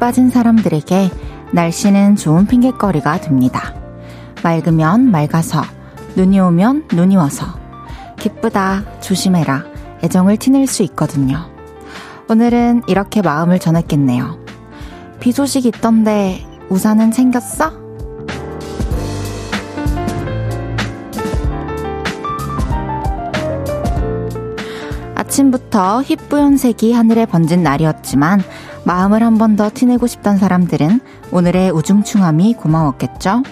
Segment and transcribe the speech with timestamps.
[0.00, 1.10] 빠진 사람들에게
[1.52, 3.74] 날씨는 좋은 핑곗거리가 됩니다.
[4.42, 5.62] 맑으면 맑아서,
[6.16, 7.46] 눈이 오면 눈이 와서,
[8.18, 9.64] 기쁘다, 조심해라,
[10.02, 11.50] 애정을 티낼 수 있거든요.
[12.30, 14.38] 오늘은 이렇게 마음을 전했겠네요.
[15.20, 17.72] 비 소식 있던데, 우산은 챙겼어?
[25.14, 28.42] 아침부터 휘뿌연색이 하늘에 번진 날이었지만
[28.84, 31.00] 마음을 한 번 더 티내고 싶던 사람들은
[31.32, 33.42] 오늘의 우중충함이 고마웠겠죠?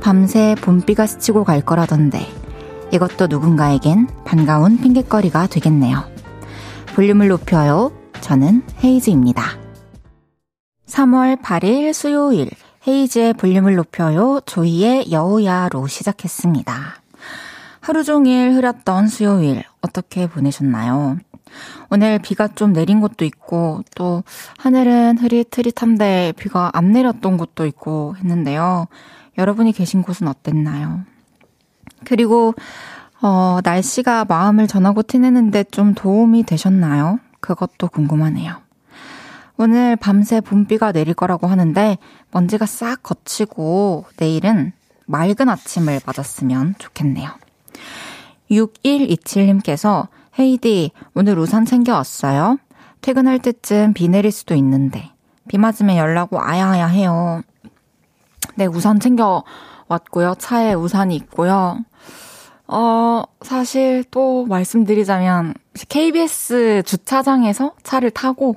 [0.00, 2.20] 밤새 봄비가 스치고 갈 거라던데
[2.92, 6.04] 이것도 누군가에겐 반가운 핑곗거리가 되겠네요.
[6.94, 7.92] 볼륨을 높여요.
[8.20, 9.42] 저는 헤이즈입니다.
[10.86, 12.50] 3월 8일 수요일
[12.86, 14.40] 헤이즈의 볼륨을 높여요.
[14.46, 16.74] 조이의 여우야로 시작했습니다.
[17.80, 21.18] 하루 종일 흐렸던 수요일 어떻게 보내셨나요?
[21.90, 24.22] 오늘 비가 좀 내린 곳도 있고 또
[24.58, 28.86] 하늘은 흐릿흐릿한데 비가 안 내렸던 곳도 있고 했는데요.
[29.38, 31.00] 여러분이 계신 곳은 어땠나요?
[32.04, 32.54] 그리고
[33.20, 37.18] 어, 날씨가 마음을 전하고 티내는데 좀 도움이 되셨나요?
[37.40, 38.56] 그것도 궁금하네요.
[39.56, 41.98] 오늘 밤새 봄비가 내릴 거라고 하는데
[42.30, 44.72] 먼지가 싹 거치고 내일은
[45.06, 47.30] 맑은 아침을 맞았으면 좋겠네요.
[48.50, 50.08] 6127님께서
[50.38, 52.58] 헤이디, 오늘 우산 챙겨왔어요?
[53.00, 55.10] 퇴근할 때쯤 비 내릴 수도 있는데,
[55.48, 57.42] 비 맞으면 연락 와야야 해요.
[58.54, 60.36] 네, 우산 챙겨왔고요.
[60.38, 61.84] 차에 우산이 있고요.
[62.68, 65.54] 어, 사실 또 말씀드리자면,
[65.88, 68.56] KBS 주차장에서 차를 타고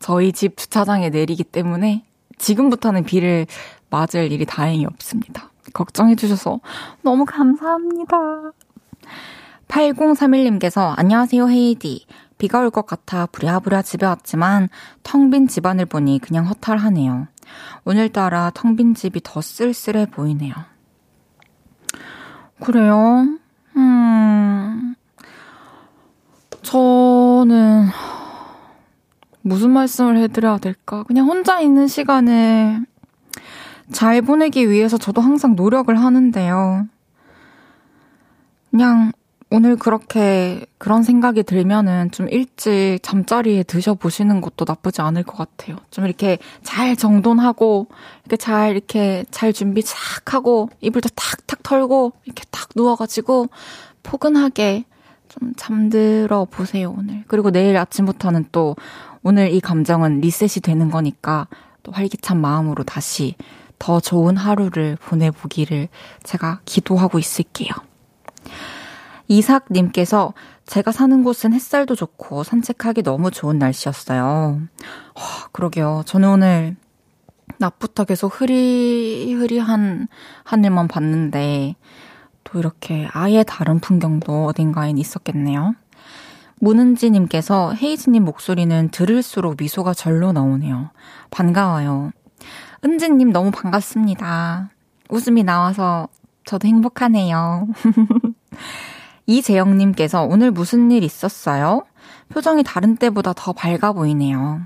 [0.00, 2.04] 저희 집 주차장에 내리기 때문에
[2.36, 3.46] 지금부터는 비를
[3.88, 5.50] 맞을 일이 다행히 없습니다.
[5.72, 6.60] 걱정해주셔서
[7.02, 8.16] 너무 감사합니다.
[9.72, 12.06] 8031님께서 안녕하세요 헤이디.
[12.36, 14.68] 비가 올 것 같아 부랴부랴 집에 왔지만
[15.02, 17.28] 텅 빈 집안을 보니 그냥 허탈하네요.
[17.84, 20.52] 오늘따라 텅 빈 집이 더 쓸쓸해 보이네요.
[22.62, 23.26] 그래요?
[23.76, 24.94] 음,
[26.60, 27.86] 저는
[29.40, 31.02] 무슨 말씀을 해드려야 될까?
[31.04, 32.84] 그냥 혼자 있는 시간을
[33.90, 36.86] 잘 보내기 위해서 저도 항상 노력을 하는데요.
[38.70, 39.12] 그냥
[39.54, 45.76] 오늘 그렇게 그런 생각이 들면은 좀 일찍 잠자리에 드셔보시는 것도 나쁘지 않을 것 같아요.
[45.90, 47.88] 좀 이렇게 잘 정돈하고,
[48.24, 53.48] 이렇게 잘, 이렇게 잘 준비 싹 하고, 이불도 탁탁 털고, 이렇게 탁 누워가지고,
[54.02, 54.86] 포근하게
[55.28, 57.24] 좀 잠들어 보세요, 오늘.
[57.26, 58.74] 그리고 내일 아침부터는 또,
[59.22, 61.46] 오늘 이 감정은 리셋이 되는 거니까,
[61.82, 63.34] 또 활기찬 마음으로 다시
[63.78, 65.88] 더 좋은 하루를 보내보기를
[66.22, 67.68] 제가 기도하고 있을게요.
[69.28, 70.34] 이삭님께서
[70.66, 74.60] 제가 사는 곳은 햇살도 좋고 산책하기 너무 좋은 날씨였어요.
[75.14, 76.02] 와, 그러게요.
[76.06, 76.76] 저는 오늘
[77.58, 80.08] 낮부터 계속 흐리흐리한
[80.44, 81.76] 하늘만 봤는데
[82.44, 85.74] 또 이렇게 아예 다른 풍경도 어딘가엔 있었겠네요.
[86.60, 90.90] 문은지님께서 헤이즈님 목소리는 들을수록 미소가 절로 나오네요.
[91.30, 92.12] 반가워요.
[92.84, 94.70] 은지님 너무 반갑습니다.
[95.08, 96.08] 웃음이 나와서
[96.44, 97.68] 저도 행복하네요.
[99.26, 101.84] 이재영님께서 오늘 무슨 일 있었어요?
[102.30, 104.62] 표정이 다른 때보다 더 밝아 보이네요.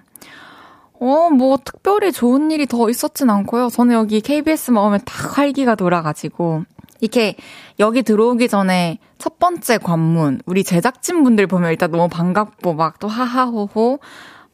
[0.98, 3.68] 어, 뭐, 특별히 좋은 일이 더 있었진 않고요.
[3.68, 6.64] 저는 여기 KBS 마음에 딱 활기가 돌아가지고,
[7.00, 7.36] 이렇게
[7.78, 13.98] 여기 들어오기 전에 첫 번째 관문, 우리 제작진분들 보면 일단 너무 반갑고, 막 또 하하호호,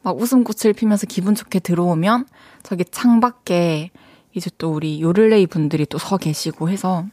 [0.01, 2.25] 막 웃음꽃을 피면서 기분 좋게 들어오면,
[2.63, 3.91] 저기 창밖에
[4.33, 7.05] 이제 또 우리 요를레이 분들이 또 서 계시고 해서,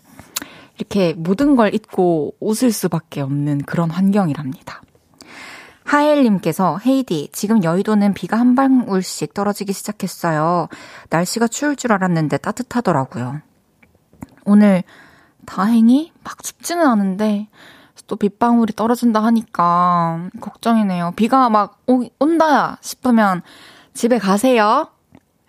[0.80, 4.80] 이렇게 모든 걸 잊고 웃을 수밖에 없는 그런 환경이랍니다.
[5.84, 10.68] 하엘님께서 헤이디 지금 여의도는 비가 한 방울씩 떨어지기 시작했어요.
[11.10, 13.40] 날씨가 추울 줄 알았는데 따뜻하더라고요.
[14.44, 14.82] 오늘
[15.46, 17.48] 다행히 막 춥지는 않은데
[18.06, 21.12] 또 빗방울이 떨어진다 하니까 걱정이네요.
[21.14, 23.42] 비가 막 오, 온다 싶으면
[23.92, 24.88] 집에 가세요.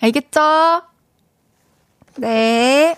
[0.01, 0.83] 알겠죠?
[2.17, 2.97] 네.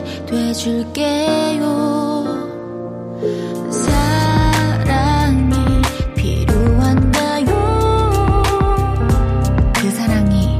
[0.31, 1.61] 돼줄게요.
[3.69, 5.53] 사랑이
[6.15, 7.45] 필요한가요?
[9.75, 10.57] 그 사랑이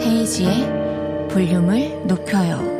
[0.00, 2.74] 헤이지의 볼륨을 높여요.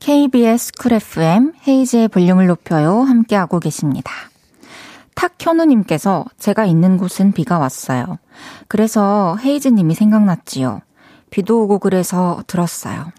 [0.00, 4.10] KBS 쿨 FM 헤이지의 볼륨을 높여요 함께하고 계십니다.
[5.18, 8.18] 탁현우님께서 제가 있는 곳은 비가 왔어요.
[8.68, 10.80] 그래서 헤이즈님이 생각났지요.
[11.30, 13.12] 비도 오고 그래서 들었어요.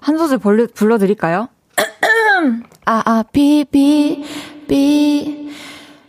[0.00, 1.48] 한 소절 불러, 불러드릴까요?
[2.86, 4.24] 아, 아, 비, 비,
[4.68, 5.50] 비.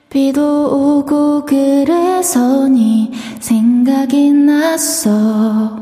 [0.09, 5.79] 비도 오고 그래서 네 생각이 났어.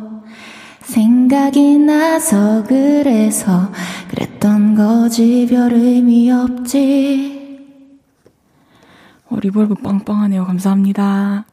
[0.81, 3.71] 생각이 나서 그래서
[4.09, 7.44] 그랬던 거지 별 의미 없지.
[9.35, 10.45] 어, 리볼브 빵빵하네요.
[10.45, 11.45] 감사합니다.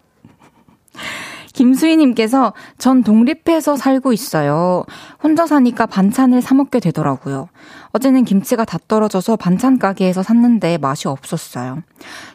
[1.53, 4.85] 김수희님께서 전 독립해서 살고 있어요.
[5.23, 7.49] 혼자 사니까 반찬을 사먹게 되더라고요.
[7.93, 11.83] 어제는 김치가 다 떨어져서 반찬 가게에서 샀는데 맛이 없었어요.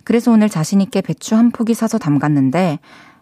[0.03, 2.79] 그래서 오늘 자신있게 배추 한 포기 사서 담갔는데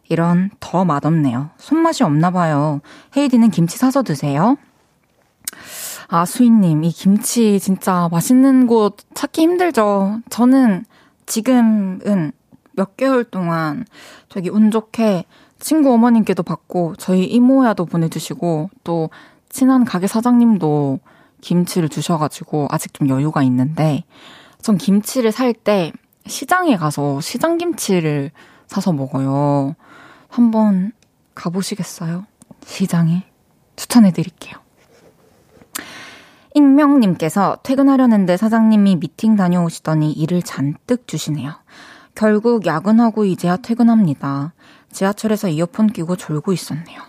[0.10, 1.52] 이런 더 맛없네요.
[1.58, 2.82] 손맛이 없나 봐요.
[3.16, 4.58] 헤이즈는 김치 사서 드세요?
[6.08, 10.20] 아, 수인님, 이 김치 진짜 맛있는 곳 찾기 힘들죠.
[10.30, 10.86] 저는
[11.26, 12.32] 지금은
[12.74, 13.86] 몇 개월 동안
[14.30, 15.26] 저기 운 좋게
[15.60, 19.10] 친구 어머님께도 받고 저희 이모야도 보내주시고 또
[19.50, 21.00] 친한 가게 사장님도
[21.42, 24.04] 김치를 주셔가지고 아직 좀 여유가 있는데
[24.62, 25.92] 전 김치를 살 때
[26.28, 28.32] 시장에 가서 시장 김치를
[28.68, 29.76] 사서 먹어요.
[30.28, 30.92] 한번
[31.36, 32.26] 가보시겠어요?
[32.66, 33.24] 시장에
[33.76, 34.65] 추천해 드릴게요.
[36.56, 41.52] 익명님께서 퇴근하려는데 사장님이 미팅 다녀오시더니 일을 잔뜩 주시네요.
[42.16, 44.54] 결국 야근하고 이제야 퇴근합니다.
[44.90, 47.02] 지하철에서 이어폰 끼고 졸고 있었네요.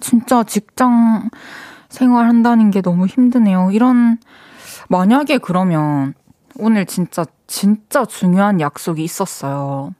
[0.00, 1.30] 진짜 직장
[1.88, 3.70] 생활한다는 게 너무 힘드네요.
[3.72, 4.18] 이런,
[4.88, 6.12] 만약에 그러면
[6.58, 9.94] 오늘 진짜, 진짜 중요한 약속이 있었어요.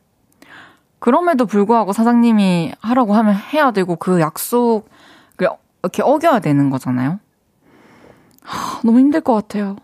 [0.98, 4.82] 그럼에도 불구하고 사장님이 하라고 하면 해야 되고 그 약속을
[5.82, 7.18] 이렇게 어겨야 되는 거잖아요.
[8.48, 9.76] 하, 너무 힘들 것 같아요.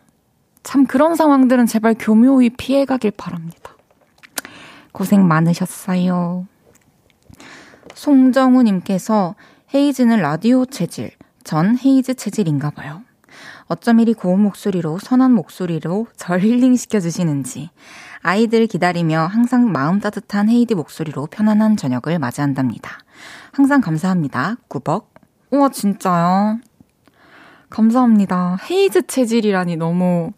[0.62, 3.76] 참 그런 상황들은 제발 교묘히 피해가길 바랍니다.
[4.92, 6.46] 고생 많으셨어요.
[7.92, 9.34] 송정우님께서
[9.74, 11.10] 헤이즈는 라디오 체질,
[11.44, 13.02] 전 헤이즈 체질인가 봐요.
[13.66, 17.70] 어쩜 이리 고운 목소리로 선한 목소리로 절 힐링시켜 주시는지
[18.22, 22.98] 아이들 기다리며 항상 마음 따뜻한 헤이디 목소리로 편안한 저녁을 맞이한답니다.
[23.52, 24.56] 항상 감사합니다.
[24.68, 25.12] 꾸벅.
[25.50, 26.60] 우와 진짜요?
[27.74, 28.58] 감사합니다.
[28.70, 30.30] 헤이즈 체질이라니 너무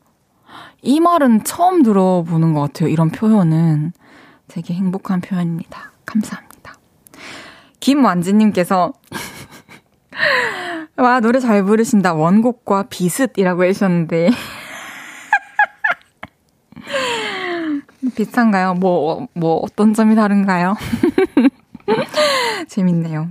[0.80, 2.88] 이 말은 처음 들어보는 것 같아요.
[2.88, 3.92] 이런 표현은
[4.48, 5.92] 되게 행복한 표현입니다.
[6.06, 6.78] 감사합니다.
[7.80, 8.94] 김완지님께서
[10.96, 12.14] 와 노래 잘 부르신다.
[12.14, 14.30] 원곡과 비슷이라고 해주셨는데
[18.16, 18.72] 비슷한가요?
[18.74, 20.74] 뭐, 뭐, 어떤 점이 다른가요?
[22.68, 23.28] 재밌네요.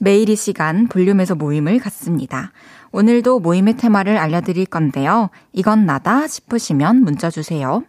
[0.00, 2.50] 매일 이 시간 볼륨에서 모임을 갖습니다.
[2.92, 5.30] 오늘도 모임의 테마를 알려드릴 건데요.
[5.52, 7.82] 이건 나다 싶으시면 문자 주세요.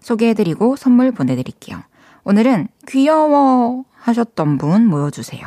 [0.00, 1.82] 소개해드리고 선물 보내드릴게요.
[2.24, 5.46] 오늘은 귀여워 하셨던 분 모여주세요.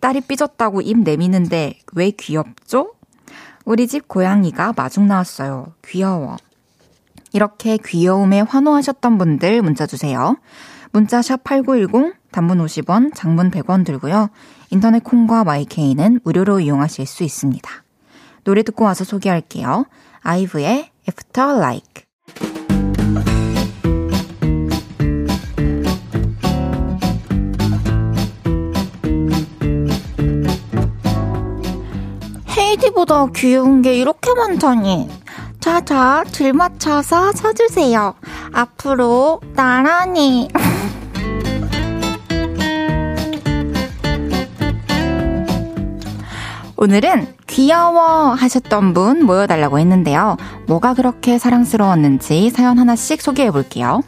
[0.00, 2.94] 딸이 삐졌다고 입 내미는데 왜 귀엽죠?
[3.64, 5.74] 우리 집 고양이가 마중 나왔어요.
[5.86, 6.36] 귀여워.
[7.32, 10.36] 이렇게 귀여움에 환호하셨던 분들 문자 주세요.
[10.92, 14.30] 문자 샵 8910, 단문 50원, 장문 100원 들고요.
[14.70, 17.70] 인터넷 콩과 마이케이는 무료로 이용하실 수 있습니다.
[18.48, 19.84] 노래 듣고 와서 소개할게요.
[20.22, 22.04] 아이브의 After Like.
[32.56, 35.10] 헤이디보다 귀여운 게 이렇게 많다니.
[35.60, 38.14] 자자, 줄 맞춰서 서주세요.
[38.54, 40.48] 앞으로 나란히.
[46.76, 50.36] 오늘은 귀여워 하셨던 분 모여달라고 했는데요.
[50.66, 54.02] 뭐가 그렇게 사랑스러웠는지 사연 하나씩 소개해 볼게요.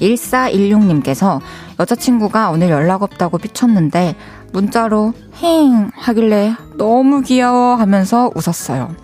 [0.00, 1.40] 1416님께서
[1.78, 4.16] 여자친구가 오늘 연락 없다고 삐쳤는데
[4.52, 8.94] 문자로 힝 하길래 너무 귀여워 하면서 웃었어요.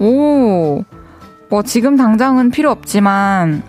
[0.00, 0.82] 오,
[1.50, 3.62] 뭐 지금 당장은 필요 없지만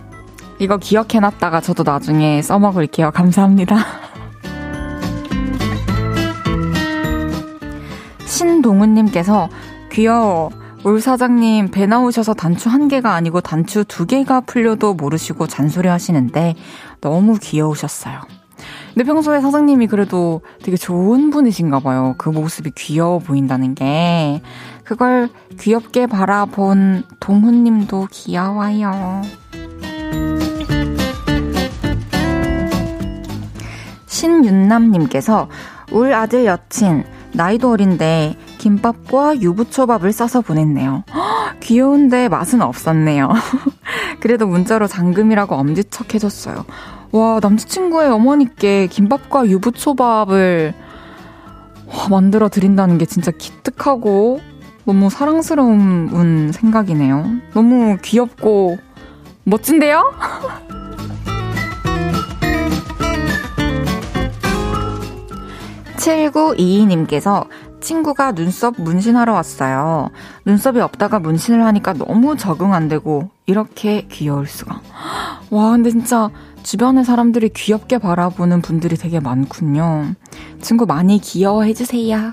[0.59, 3.11] 이거 기억해놨다가 저도 나중에 써먹을게요.
[3.11, 3.75] 감사합니다.
[8.33, 9.47] 신동훈님께서
[9.91, 10.49] 귀여워.
[10.83, 16.55] 울 사장님 배 나오셔서 단추 한 개가 아니고 단추 두 개가 풀려도 모르시고 잔소리 하시는데
[16.99, 18.19] 너무 귀여우셨어요.
[18.93, 22.15] 근데 평소에 사장님이 그래도 되게 좋은 분이신가 봐요.
[22.17, 24.41] 그 모습이 귀여워 보인다는 게.
[24.83, 29.21] 그걸 귀엽게 바라본 동훈님도 귀여워요.
[34.07, 35.49] 신윤남님께서
[35.91, 41.03] 울 아들 여친 나이도 어린데 김밥과 유부초밥을 싸서 보냈네요.
[41.59, 43.29] 귀여운데 맛은 없었네요.
[44.19, 46.65] 그래도 문자로 잠금이라고 엄지척 해줬어요.
[47.11, 50.73] 와, 남자친구의 어머니께 김밥과 유부초밥을
[51.87, 54.39] 와, 만들어 드린다는 게 진짜 기특하고
[54.85, 57.25] 너무 사랑스러운 생각이네요.
[57.53, 58.77] 너무 귀엽고
[59.45, 60.13] 멋진데요?
[66.03, 67.47] 7922님께서
[67.79, 70.09] 친구가 눈썹 문신하러 왔어요.
[70.45, 74.81] 눈썹이 없다가 문신을 하니까 너무 적응 안 되고 이렇게 귀여울 수가.
[75.49, 76.29] 와, 근데 진짜
[76.63, 80.13] 주변의 사람들이 귀엽게 바라보는 분들이 되게 많군요.
[80.61, 82.31] 친구 많이 귀여워해 주세요.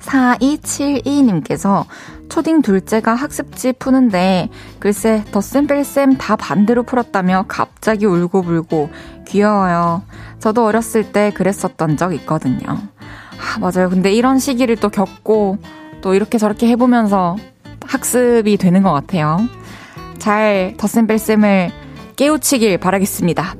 [0.00, 1.84] 4272님께서
[2.36, 8.90] 초딩 둘째가 학습지 푸는데 글쎄 덧셈 뺄셈 다 반대로 풀었다며 갑자기 울고불고
[9.26, 10.02] 귀여워요.
[10.38, 12.66] 저도 어렸을 때 그랬었던 적 있거든요.
[12.68, 13.88] 아, 맞아요.
[13.88, 15.56] 근데 이런 시기를 또 겪고
[16.02, 17.38] 또 이렇게 저렇게 해보면서
[17.86, 19.38] 학습이 되는 것 같아요.
[20.18, 21.72] 잘 덧셈 뺄셈을
[22.16, 23.54] 깨우치길 바라겠습니다.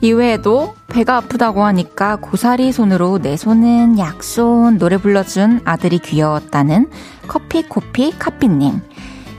[0.00, 6.88] 이외에도 배가 아프다고 하니까 고사리 손으로 내 손은 약손 노래 불러준 아들이 귀여웠다는
[7.28, 8.80] 커피코피 카피님.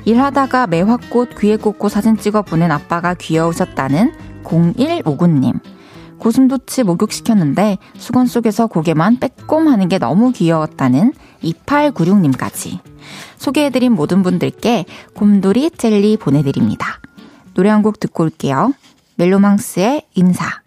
[0.06, 5.60] 일하다가 매화꽃 귀에 꽂고 사진 찍어 보낸 아빠가 귀여우셨다는 0159님.
[6.20, 11.12] 고슴도치 목욕시켰는데 수건 속에서 고개만 빼꼼하는 게 너무 귀여웠다는
[11.42, 12.78] 2896님까지.
[13.38, 14.86] 소개해드린 모든 분들께
[15.16, 17.00] 곰돌이 젤리 보내드립니다.
[17.56, 18.74] 노래 한 곡 듣고 올게요.
[19.16, 20.67] 멜로망스의 인사.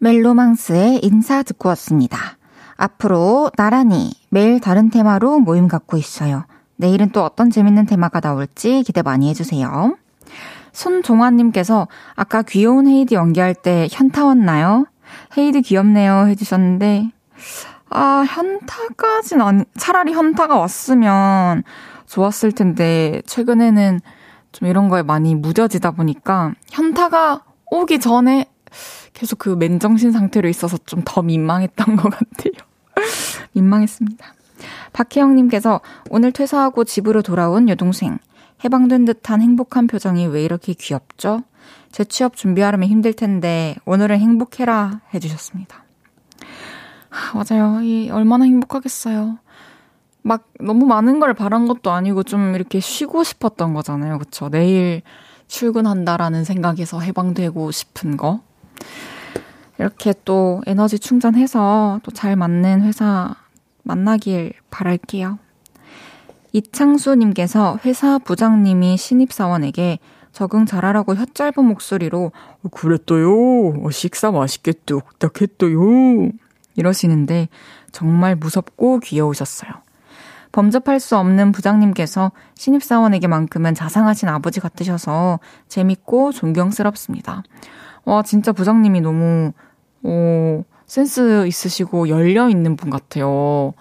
[0.00, 2.18] 멜로망스의 인사 듣고 왔습니다.
[2.76, 6.44] 앞으로 나란히 매일 다른 테마로 모임 갖고 있어요.
[6.76, 9.96] 내일은 또 어떤 재밌는 테마가 나올지 기대 많이 해주세요.
[10.72, 14.86] 손종환님께서 아까 귀여운 헤이드 연기할 때 현타 왔나요?
[15.36, 17.10] 헤이드 귀엽네요 해주셨는데,
[17.90, 21.62] 아, 현타까진 아니, 차라리 현타가 왔으면
[22.06, 24.00] 좋았을 텐데, 최근에는
[24.52, 28.46] 좀 이런 거에 많이 무뎌지다 보니까, 현타가 오기 전에
[29.12, 32.52] 계속 그 맨정신 상태로 있어서 좀 더 민망했던 것 같아요.
[33.52, 34.34] 민망했습니다.
[34.92, 38.18] 박혜영님께서 오늘 퇴사하고 집으로 돌아온 여동생.
[38.64, 41.42] 해방된 듯한 행복한 표정이 왜 이렇게 귀엽죠?
[41.90, 45.84] 재 취업 준비하려면 힘들 텐데 오늘은 행복해라 해주셨습니다.
[47.10, 47.80] 아, 맞아요.
[47.82, 49.38] 이 얼마나 행복하겠어요.
[50.22, 54.18] 막 너무 많은 걸 바란 것도 아니고 좀 이렇게 쉬고 싶었던 거잖아요.
[54.18, 54.48] 그쵸?
[54.50, 55.02] 내일
[55.48, 58.40] 출근한다라는 생각에서 해방되고 싶은 거.
[59.78, 63.34] 이렇게 또 에너지 충전해서 또 잘 맞는 회사
[63.82, 65.38] 만나길 바랄게요.
[66.52, 69.98] 이창수님께서 회사 부장님이 신입사원에게
[70.32, 72.32] 적응 잘하라고 혀짧은 목소리로
[72.62, 73.84] 어, 그랬어요.
[73.84, 76.30] 어, 식사 맛있게 뚝딱 했어요.
[76.76, 77.48] 이러시는데
[77.92, 79.70] 정말 무섭고 귀여우셨어요.
[80.52, 87.42] 범접할 수 없는 부장님께서 신입사원에게만큼은 자상하신 아버지 같으셔서 재밌고 존경스럽습니다.
[88.04, 89.52] 와, 진짜 부장님이 너무,
[90.02, 93.74] 어, 센스 있으시고 열려있는 분 같아요.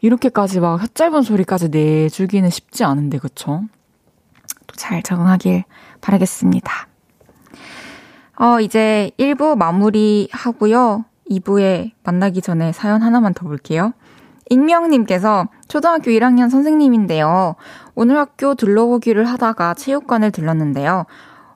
[0.00, 3.62] 이렇게까지 막 혓짧은 소리까지 내주기는 쉽지 않은데, 그쵸?
[4.66, 5.64] 또 잘 적응하길
[6.00, 6.88] 바라겠습니다.
[8.38, 11.04] 어, 이제 1부 마무리 하고요.
[11.28, 13.92] 2부에 만나기 전에 사연 하나만 더 볼게요.
[14.50, 17.56] 익명님께서 초등학교 1학년 선생님인데요.
[17.94, 21.04] 오늘 학교 둘러보기를 하다가 체육관을 들렀는데요.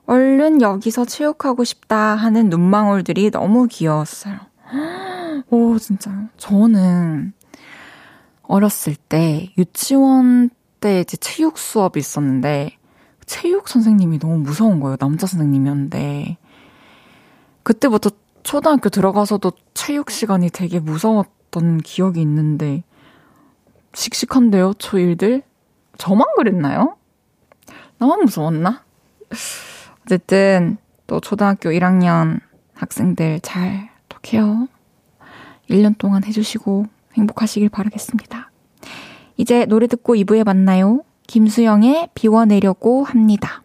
[0.05, 4.37] 얼른 여기서 체육하고 싶다 하는 눈망울들이 너무 귀여웠어요.
[5.49, 6.29] 오, 진짜요?
[6.37, 7.33] 저는
[8.43, 12.77] 어렸을 때 유치원 때 이제 체육 수업이 있었는데
[13.25, 14.97] 체육 선생님이 너무 무서운 거예요.
[14.97, 16.37] 남자 선생님이었는데.
[17.63, 18.11] 그때부터
[18.43, 22.83] 초등학교 들어가서도 체육 시간이 되게 무서웠던 기억이 있는데
[23.93, 25.43] 씩씩한데요, 초일들?
[25.97, 26.97] 저만 그랬나요?
[27.99, 28.83] 나만 무서웠나?
[30.03, 32.39] 어쨌든 또 초등학교 1학년
[32.73, 34.67] 학생들 잘또 케어
[35.69, 38.51] 1년 동안 해주시고 행복하시길 바라겠습니다.
[39.37, 41.03] 이제 노래 듣고 2부에 만나요.
[41.27, 43.62] 김수영의 비워내려고 합니다.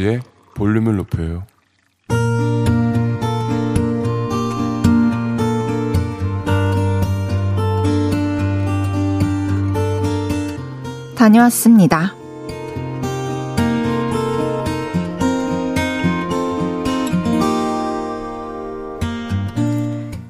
[0.00, 0.22] 헤이지의
[0.54, 1.44] 볼륨을 높여요
[11.16, 12.14] 다녀왔습니다.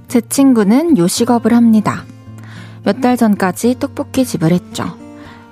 [0.09, 2.05] 제 친구는 요식업을 합니다.
[2.85, 4.99] 몇 달 전까지 떡볶이 집을 했죠.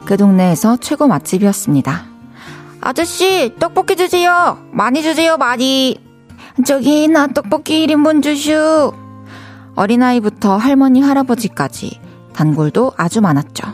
[0.04, 2.07] 그 동네에서 최고 맛집이었습니다.
[2.80, 4.58] 아저씨, 떡볶이 주세요!
[4.70, 5.98] 많이 주세요, 많이!
[6.64, 8.92] 저기, 나 떡볶이 1인분 주슈!
[9.74, 12.00] 어린아이부터 할머니, 할아버지까지
[12.32, 13.66] 단골도 아주 많았죠.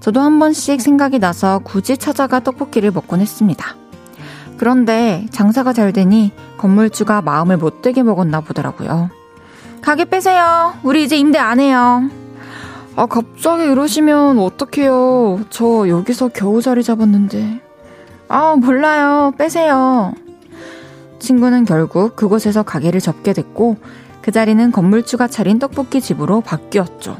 [0.00, 3.76] 저도 한 번씩 생각이 나서 굳이 찾아가 떡볶이를 먹곤 했습니다.
[4.56, 9.10] 그런데 장사가 잘 되니 건물주가 마음을 못되게 먹었나 보더라고요.
[9.82, 10.74] 가게 빼세요.
[10.82, 12.08] 우리 이제 임대 안 해요.
[12.96, 15.40] 아, 갑자기 이러시면 어떡해요.
[15.48, 17.69] 저 여기서 겨우 자리 잡았는데.
[18.32, 19.32] 아, 몰라요.
[19.36, 20.14] 빼세요.
[21.18, 23.76] 친구는 결국 그곳에서 가게를 접게 됐고,
[24.22, 27.16] 그 자리는 건물주가 차린 떡볶이 집으로 바뀌었죠.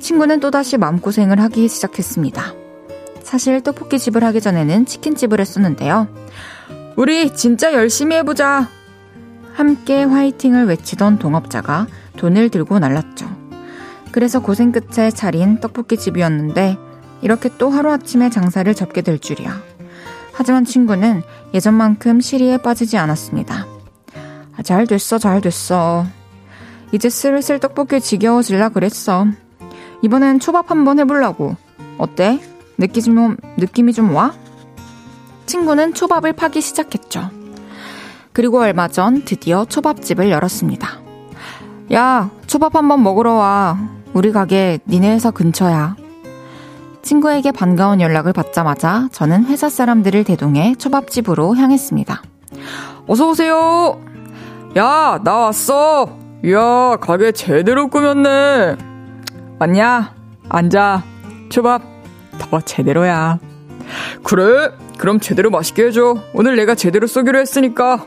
[0.00, 2.42] 친구는 또다시 마음고생을 하기 시작했습니다.
[3.22, 6.08] 사실 떡볶이 집을 하기 전에는 치킨집을 했었는데요.
[6.96, 8.68] 우리 진짜 열심히 해보자.
[9.54, 13.28] 함께 화이팅을 외치던 동업자가 돈을 들고 날랐죠.
[14.10, 16.78] 그래서 고생 끝에 차린 떡볶이 집이었는데
[17.22, 19.65] 이렇게 또 하루아침에 장사를 접게 될 줄이야.
[20.36, 21.22] 하지만 친구는
[21.54, 23.66] 예전만큼 시리에 빠지지 않았습니다.
[24.56, 26.04] 아, 잘 됐어, 잘 됐어.
[26.92, 29.26] 이제 슬슬 떡볶이 지겨워질라 그랬어.
[30.02, 31.56] 이번엔 초밥 한번 해보려고.
[31.96, 32.38] 어때?
[32.76, 34.34] 느낌이 좀, 느낌이 좀 와?
[35.46, 37.30] 친구는 초밥을 파기 시작했죠.
[38.34, 41.00] 그리고 얼마 전 드디어 초밥집을 열었습니다.
[41.94, 43.78] 야, 초밥 한번 먹으러 와.
[44.12, 45.96] 우리 가게 니네 회사 근처야.
[47.06, 52.20] 친구에게 반가운 연락을 받자마자 저는 회사 사람들을 대동해 초밥집으로 향했습니다.
[53.06, 54.00] 어서오세요!
[54.76, 56.18] 야, 나 왔어!
[56.44, 58.76] 이야, 가게 제대로 꾸몄네!
[59.60, 60.14] 왔냐?
[60.48, 61.04] 앉아.
[61.48, 61.82] 초밥
[62.38, 63.38] 더 제대로야.
[64.24, 64.70] 그래?
[64.98, 66.16] 그럼 제대로 맛있게 해줘.
[66.34, 68.04] 오늘 내가 제대로 쏘기로 했으니까.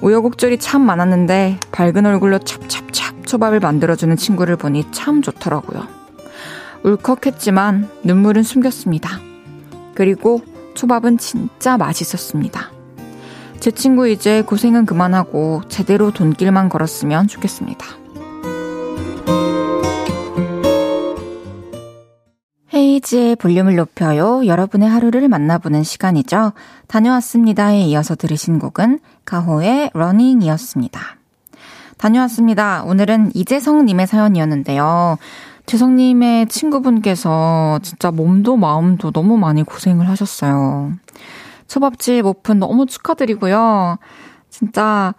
[0.00, 6.01] 우여곡절이 참 많았는데 밝은 얼굴로 찹찹찹 초밥을 만들어주는 친구를 보니 참 좋더라고요.
[6.84, 9.20] 울컥했지만 눈물은 숨겼습니다.
[9.94, 10.42] 그리고
[10.74, 12.70] 초밥은 진짜 맛있었습니다.
[13.60, 17.86] 제 친구 이제 고생은 그만하고 제대로 돈길만 걸었으면 좋겠습니다.
[22.74, 24.46] 헤이지의 볼륨을 높여요.
[24.46, 26.52] 여러분의 하루를 만나보는 시간이죠.
[26.88, 31.00] 다녀왔습니다에 이어서 들으신 곡은 가호의 러닝이었습니다.
[31.98, 32.82] 다녀왔습니다.
[32.84, 35.18] 오늘은 이재성님의 사연이었는데요.
[35.66, 40.92] 재성님의 친구분께서 진짜 몸도 마음도 너무 많이 고생을 하셨어요.
[41.68, 43.98] 초밥집 오픈 너무 축하드리고요.
[44.50, 45.14] 진짜,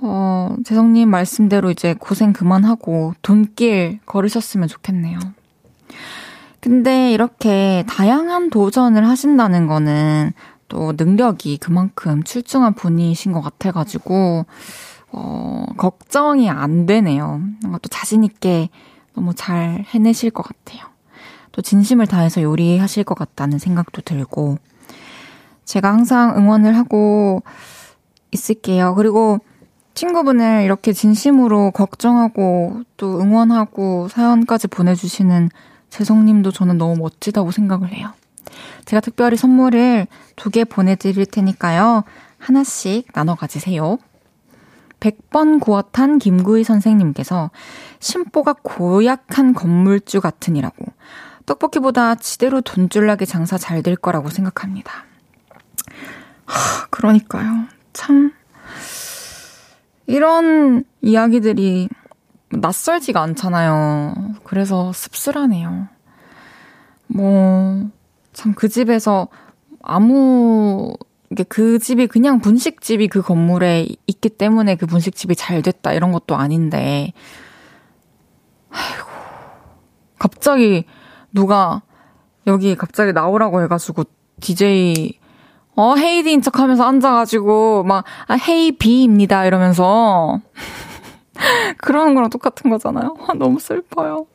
[0.00, 5.18] 어, 재성님 말씀대로 이제 고생 그만하고 돈길 걸으셨으면 좋겠네요.
[6.60, 10.32] 근데 이렇게 다양한 도전을 하신다는 거는
[10.68, 14.46] 또 능력이 그만큼 출중한 분이신 것 같아가지고,
[15.12, 17.40] 어, 걱정이 안 되네요.
[17.62, 18.70] 뭔가 또 자신있게
[19.18, 20.86] 너무 잘 해내실 것 같아요.
[21.50, 24.58] 또 진심을 다해서 요리하실 것 같다는 생각도 들고,
[25.64, 27.42] 제가 항상 응원을 하고
[28.30, 28.94] 있을게요.
[28.94, 29.40] 그리고
[29.94, 35.50] 친구분을 이렇게 진심으로 걱정하고 또 응원하고 사연까지 보내주시는
[35.90, 38.12] 재성님도 저는 너무 멋지다고 생각을 해요.
[38.84, 42.04] 제가 특별히 선물을 두 개 보내드릴 테니까요.
[42.38, 43.98] 하나씩 나눠 가지세요.
[45.00, 47.50] 100번 구웠한 김구희 선생님께서
[48.00, 50.84] 심보가 고약한 건물주 같으니라고
[51.46, 55.04] 떡볶이보다 지대로 돈줄나게 장사 잘 될 거라고 생각합니다.
[56.46, 57.64] 하, 그러니까요.
[57.92, 58.32] 참
[60.06, 61.88] 이런 이야기들이
[62.50, 64.14] 낯설지가 않잖아요.
[64.44, 65.88] 그래서 씁쓸하네요.
[67.08, 67.90] 뭐,
[68.32, 69.28] 참 그 집에서
[69.82, 70.94] 아무,
[71.48, 77.12] 그 집이 그냥 분식집이 그 건물에 있기 때문에 그 분식집이 잘 됐다 이런 것도 아닌데,
[78.70, 79.08] 아이고,
[80.18, 80.84] 갑자기
[81.32, 81.82] 누가
[82.46, 84.04] 여기 갑자기 나오라고 해가지고
[84.40, 85.18] DJ
[85.76, 90.40] 어 헤이디인 척하면서 앉아가지고 막 아, 헤이 비입니다 이러면서
[91.78, 93.16] 그러는 거랑 똑같은 거잖아요.
[93.28, 94.26] 아, 너무 슬퍼요.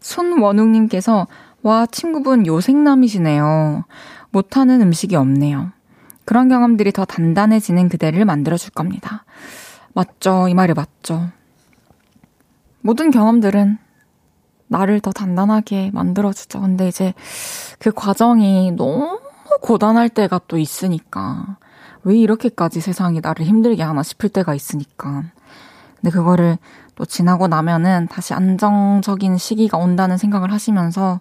[0.00, 1.26] 손원웅님께서,
[1.62, 3.84] 와, 친구분 요생남이시네요.
[4.30, 5.72] 못하는 음식이 없네요.
[6.24, 9.24] 그런 경험들이 더 단단해지는 그대를 만들어줄 겁니다.
[9.94, 10.48] 맞죠.
[10.48, 11.30] 이 말이 맞죠.
[12.82, 13.78] 모든 경험들은
[14.68, 16.60] 나를 더 단단하게 만들어주죠.
[16.60, 17.14] 근데 이제
[17.78, 19.20] 그 과정이 너무
[19.62, 21.56] 고단할 때가 또 있으니까.
[22.04, 25.24] 왜 이렇게까지 세상이 나를 힘들게 하나 싶을 때가 있으니까.
[25.96, 26.58] 근데 그거를
[26.94, 31.20] 또 지나고 나면은 다시 안정적인 시기가 온다는 생각을 하시면서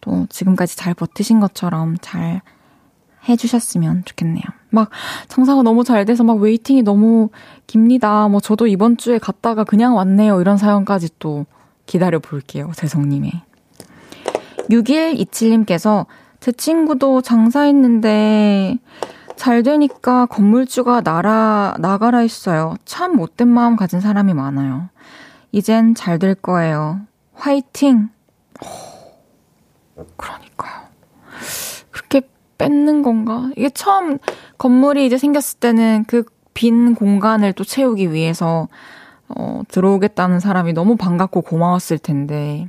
[0.00, 2.40] 또 지금까지 잘 버티신 것처럼 잘
[3.28, 4.44] 해주셨으면 좋겠네요.
[4.70, 4.90] 막
[5.28, 7.28] 장사가 너무 잘 돼서 막 웨이팅이 너무
[7.66, 8.28] 깁니다.
[8.28, 10.40] 뭐 저도 이번 주에 갔다가 그냥 왔네요.
[10.40, 11.44] 이런 사연까지 또
[11.86, 12.70] 기다려 볼게요.
[12.74, 13.32] 재성님의.
[14.70, 16.06] 6127님께서
[16.38, 18.78] 제 친구도 장사했는데
[19.36, 22.74] 잘 되니까 건물주가 나라, 나가라 했어요.
[22.84, 24.88] 참 못된 마음 가진 사람이 많아요.
[25.52, 27.00] 이젠 잘 될 거예요.
[27.34, 28.10] 화이팅!
[30.16, 30.82] 그러니까요.
[31.90, 32.22] 그렇게
[32.58, 33.50] 뺏는 건가?
[33.56, 34.18] 이게 처음
[34.58, 36.24] 건물이 이제 생겼을 때는 그
[36.60, 38.68] 빈 공간을 또 채우기 위해서
[39.28, 42.68] 어, 들어오겠다는 사람이 너무 반갑고 고마웠을 텐데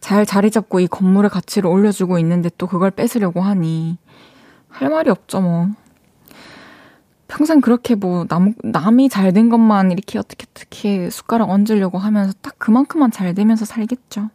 [0.00, 3.96] 잘 자리 잡고 이 건물의 가치를 올려주고 있는데 또 그걸 뺏으려고 하니
[4.68, 5.68] 할 말이 없죠 뭐.
[7.28, 12.58] 평생 그렇게 뭐 남, 남이 잘 된 것만 이렇게 어떻게 어떻게 숟가락 얹으려고 하면서 딱
[12.58, 14.30] 그만큼만 잘 되면서 살겠죠.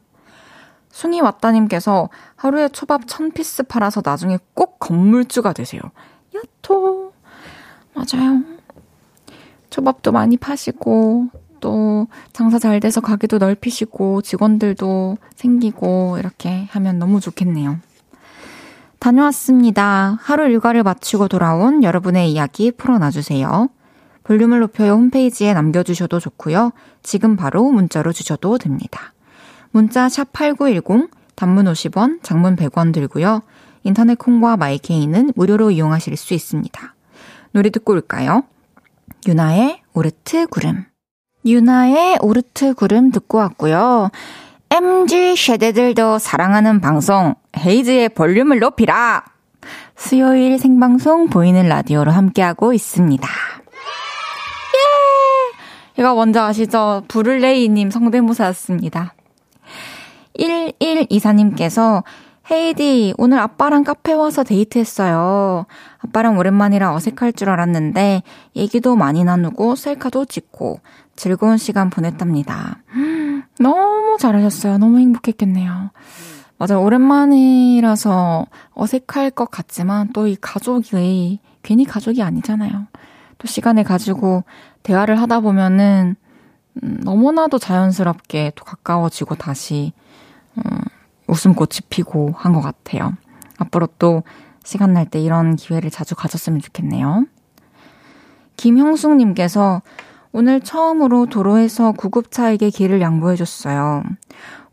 [0.98, 5.80] 숭이 왔다님께서 하루에 초밥 천 피스 팔아서 나중에 꼭 건물주가 되세요.
[6.36, 7.14] 야토.
[7.94, 8.42] 맞아요.
[9.70, 11.28] 초밥도 많이 파시고,
[11.60, 17.78] 또 장사 잘 돼서 가게도 넓히시고, 직원들도 생기고, 이렇게 하면 너무 좋겠네요.
[18.98, 20.18] 다녀왔습니다.
[20.20, 23.70] 하루 일과를 마치고 돌아온 여러분의 이야기 풀어놔주세요.
[24.24, 26.72] 볼륨을 높여요 홈페이지에 남겨주셔도 좋고요.
[27.04, 29.14] 지금 바로 문자로 주셔도 됩니다.
[29.78, 33.44] 문자 샵 8910, 단문 50원, 장문 100원 들고요.
[33.84, 36.96] 인터넷 콩과 마이케이는 무료로 이용하실 수 있습니다.
[37.52, 38.42] 노래 듣고 올까요?
[39.28, 40.86] 유나의 오르트 구름.
[41.46, 44.10] 유나의 오르트 구름 듣고 왔고요.
[44.72, 49.26] MG 쉐대들도 사랑하는 방송, 헤이즈의 볼륨을 높이라!
[49.96, 53.30] 수요일 생방송 보이는 라디오로 함께하고 있습니다.
[54.74, 56.02] 예!
[56.02, 57.04] 이거 먼저 아시죠?
[57.08, 59.14] 부를레이님 성대모사였습니다.
[60.38, 62.04] 1124님께서
[62.50, 65.66] 헤이디, 오늘 아빠랑 카페 와서 데이트했어요.
[66.00, 68.24] 아빠랑 오랜만이라 어색할 줄 알았는데,
[68.56, 70.80] 얘기도 많이 나누고, 셀카도 찍고,
[71.18, 72.78] 즐거운 시간 보냈답니다.
[73.60, 74.78] 너무 잘하셨어요.
[74.78, 75.92] 너무 행복했겠네요.
[76.58, 78.46] 맞아, 오랜만이라서
[78.76, 82.88] 어색할 것 같지만, 또 이 가족이, 괜히 가족이 아니잖아요.
[83.40, 84.46] 또 시간을 가지고
[84.84, 86.16] 대화를 하다 보면은,
[86.82, 89.92] 음, 너무나도 자연스럽게 또 가까워지고 다시,
[90.58, 90.82] 음,
[91.28, 93.14] 웃음꽃이 피고 한 것 같아요.
[93.58, 94.24] 앞으로 또
[94.64, 97.26] 시간 날 때 이런 기회를 자주 가졌으면 좋겠네요.
[98.58, 99.82] 김형숙님께서
[100.32, 104.04] 오늘 처음으로 도로에서 구급차에게 길을 양보해줬어요.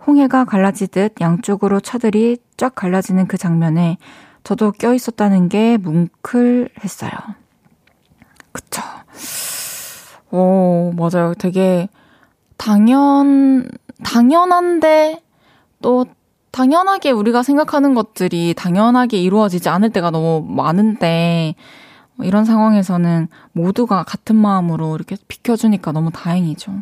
[0.07, 3.97] 홍해가 갈라지듯 양쪽으로 차들이 쫙 갈라지는 그 장면에
[4.43, 7.11] 저도 껴있었다는 게 뭉클했어요.
[8.53, 8.83] 그쵸.
[10.31, 11.35] 오, 맞아요.
[11.35, 11.89] 되게
[12.57, 13.69] 당연,
[14.05, 15.23] 당연한데
[15.85, 16.07] 또
[16.51, 21.57] 당연하게 우리가 생각하는 것들이 당연하게 이루어지지 않을 때가 너무 많은데,
[22.23, 26.73] 이런 상황에서는 모두가 같은 마음으로 이렇게 비켜주니까 너무 다행이죠.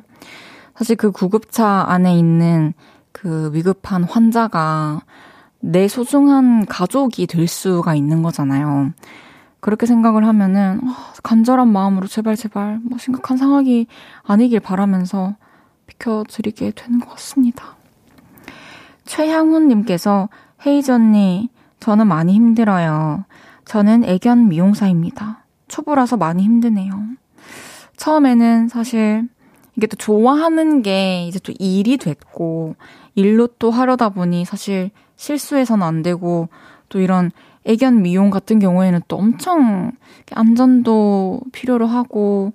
[0.76, 2.74] 사실 그 구급차 안에 있는
[3.10, 5.02] 그 위급한 환자가
[5.58, 8.92] 내 소중한 가족이 될 수가 있는 거잖아요.
[9.58, 10.80] 그렇게 생각을 하면은
[11.24, 13.88] 간절한 마음으로 제발 제발 뭐 심각한 상황이
[14.22, 15.34] 아니길 바라면서
[15.88, 17.81] 비켜드리게 되는 것 같습니다.
[19.04, 20.28] 최향훈님께서
[20.66, 21.48] 헤이즈 언니,
[21.80, 23.24] 저는 많이 힘들어요.
[23.64, 25.44] 저는 애견 미용사입니다.
[25.68, 26.92] 초보라서 많이 힘드네요.
[27.96, 29.28] 처음에는 사실
[29.76, 32.76] 이게 또 좋아하는 게 이제 또 일이 됐고,
[33.14, 36.48] 일로 또 하려다 보니 사실 실수해서는 안 되고,
[36.88, 37.30] 또 이런
[37.64, 39.92] 애견 미용 같은 경우에는 또 엄청
[40.32, 42.52] 안전도 필요로 하고,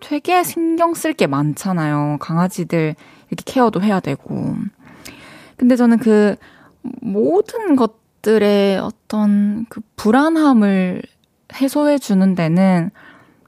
[0.00, 2.18] 되게 신경 쓸 게 많잖아요.
[2.20, 2.94] 강아지들
[3.30, 4.56] 이렇게 케어도 해야 되고.
[5.56, 6.36] 근데 저는 그
[7.00, 11.02] 모든 것들의 어떤 그 불안함을
[11.54, 12.90] 해소해 주는 데는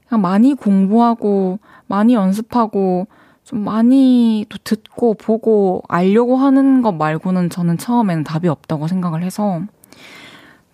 [0.07, 3.07] 그냥 많이 공부하고 많이 연습하고
[3.43, 9.61] 좀 많이 또 듣고 보고 알려고 하는 것 말고는 저는 처음에는 답이 없다고 생각을 해서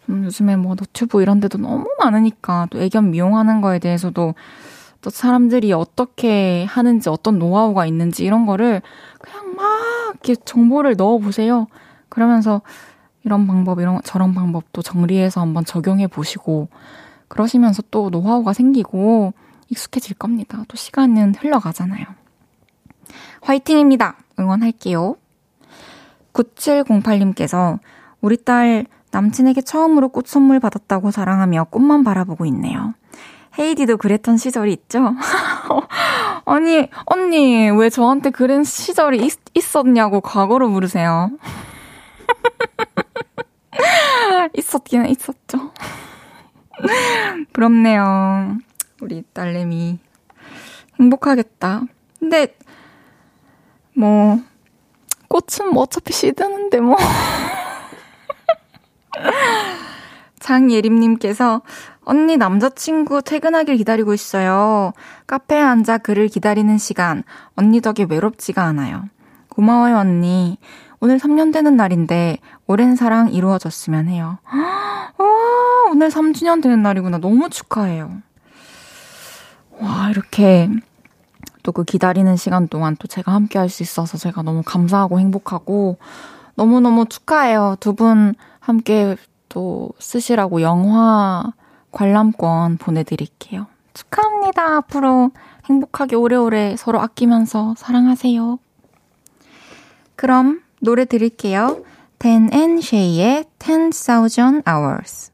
[0.05, 4.35] 좀 요즘에 뭐 너튜브 이런 데도 너무 많으니까 또 애견 미용하는 거에 대해서도
[5.05, 8.81] 또 사람들이 어떻게 하는지 어떤 노하우가 있는지 이런 거를
[9.19, 9.65] 그냥 막
[10.13, 11.67] 이렇게 정보를 넣어 보세요.
[12.09, 12.63] 그러면서
[13.23, 16.69] 이런 방법, 이런 저런 방법도 정리해서 한번 적용해 보시고
[17.27, 19.35] 그러시면서 또 노하우가 생기고
[19.69, 20.63] 익숙해질 겁니다.
[20.67, 22.03] 또 시간은 흘러가잖아요.
[23.41, 24.15] 화이팅입니다.
[24.39, 25.17] 응원할게요.
[26.33, 27.77] 9708님께서
[28.21, 32.95] 우리 딸 남친에게 처음으로 꽃 선물 받았다고 자랑하며 꽃만 바라보고 있네요.
[33.57, 35.15] 헤이디도 그랬던 시절이 있죠?
[36.45, 41.31] 아니, 언니, 왜 저한테 그런 시절이 있, 있었냐고 과거로 물으세요.
[44.57, 45.71] 있었기는 있었죠.
[47.53, 48.57] 부럽네요.
[49.01, 49.99] 우리 딸내미.
[50.99, 51.81] 행복하겠다.
[52.19, 52.55] 근데,
[53.95, 54.39] 뭐,
[55.27, 56.97] 꽃은 뭐 어차피 시드는데 뭐.
[60.45, 61.61] 장예림님께서
[62.03, 64.93] 언니 남자친구 퇴근하길 기다리고 있어요.
[65.25, 67.23] 카페에 앉아 그를 기다리는 시간
[67.55, 69.05] 언니 덕에 외롭지가 않아요.
[69.49, 70.59] 고마워요 언니.
[70.99, 74.37] 오늘 3년 되는 날인데 오랜 사랑 이루어졌으면 해요.
[75.17, 77.17] 와, 오늘 3주년 되는 날이구나.
[77.17, 78.11] 너무 축하해요.
[79.79, 80.69] 와, 이렇게
[81.63, 85.97] 또 그 기다리는 시간 동안 또 제가 함께 할 수 있어서 제가 너무 감사하고 행복하고
[86.53, 87.77] 너무너무 축하해요.
[87.79, 89.15] 두 분 함께
[89.55, 91.53] 또 쓰시라고 영화
[91.93, 93.67] 관람권 보내드릴게요.
[93.93, 94.75] 축하합니다.
[94.75, 95.31] 앞으로
[95.63, 98.59] 행복하게 오래오래 서로 아끼면서 사랑하세요.
[100.17, 101.85] 그럼 노래 드릴게요.
[102.19, 105.31] Dan and Shay의 10,000 Hours.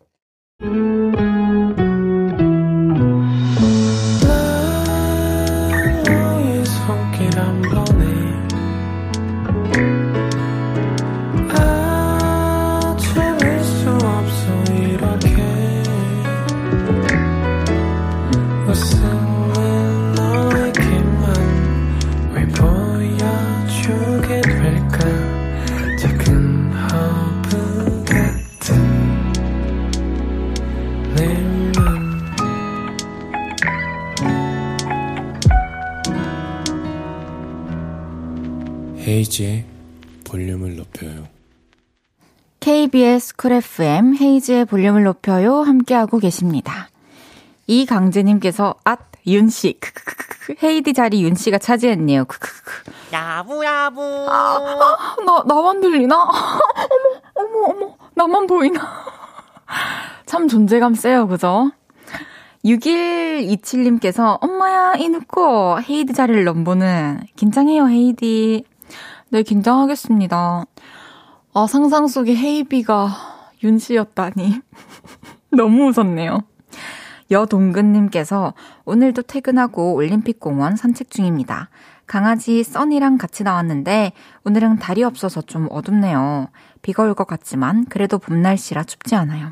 [39.12, 39.66] 헤이즈의
[40.24, 41.28] 볼륨을 높여요.
[42.62, 46.88] KBS 쿨 FM 헤이즈의 볼륨을 높여요 함께하고 계십니다.
[47.68, 49.80] 이강재님께서 앗 윤씨
[50.64, 52.24] 헤이즈 자리 윤씨가 차지했네요.
[53.12, 54.02] 야부 야부.
[54.30, 56.16] 아, 아, 나 나만 들리나?
[57.36, 58.80] 어머 어머 어머 나만 보이나?
[60.26, 61.72] 참 존재감 세요, 그죠?
[62.64, 68.71] 6127님께서 엄마야 이 누고 헤이즈 자리를 넘보는 긴장해요 헤이즈
[69.32, 70.66] 네, 긴장하겠습니다.
[71.54, 73.10] 아, 상상 속에 헤이비가
[73.64, 74.60] 윤 씨였다니.
[75.56, 76.42] 너무 웃었네요.
[77.30, 81.70] 여동근님께서 오늘도 퇴근하고 올림픽공원 산책 중입니다.
[82.08, 84.12] 강아지 써니랑 같이 나왔는데
[84.44, 86.50] 오늘은 달이 없어서 좀 어둡네요.
[86.82, 89.52] 비가 올 것 같지만 그래도 봄 날씨라 춥지 않아요.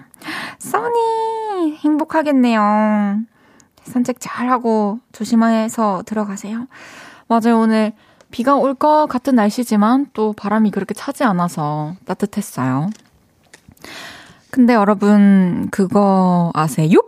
[0.57, 3.19] 써니 행복하겠네요.
[3.83, 6.67] 산책 잘 하고 조심해서 들어가세요.
[7.29, 7.59] 맞아요.
[7.61, 7.93] 오늘
[8.31, 12.89] 비가 올 것 같은 날씨지만 또 바람이 그렇게 차지 않아서 따뜻했어요.
[14.51, 16.99] 근데 여러분, 그거 아세요?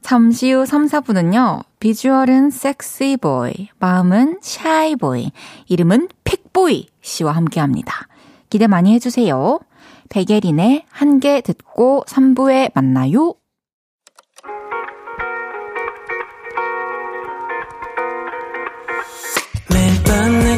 [0.00, 5.32] 잠시 후 3, 4분은요, 비주얼은 섹시보이, 마음은 샤이보이,
[5.66, 8.08] 이름은 픽보이 씨와 함께 합니다.
[8.48, 9.60] 기대 많이 해주세요.
[10.08, 13.34] 베게린의 한 개 듣고 3부에 만나요.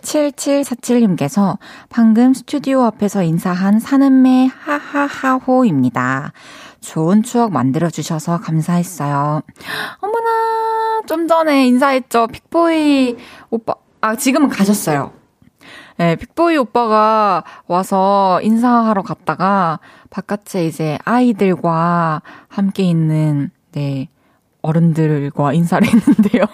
[0.00, 1.58] 7747님께서
[1.88, 6.32] 방금 스튜디오 앞에서 인사한 사는매 하하하호입니다.
[6.80, 9.42] 좋은 추억 만들어주셔서 감사했어요.
[10.00, 12.26] 어머나, 좀 전에 인사했죠.
[12.28, 13.16] 픽보이
[13.50, 15.12] 오빠, 아, 지금은 가셨어요.
[15.98, 24.08] 네, 픽보이 오빠가 와서 인사하러 갔다가 바깥에 이제 아이들과 함께 있는, 네,
[24.62, 26.44] 어른들과 인사를 했는데요.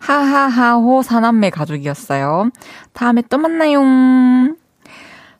[0.00, 2.50] 하하하호 사남매 가족이었어요.
[2.92, 3.80] 다음에 또 만나요.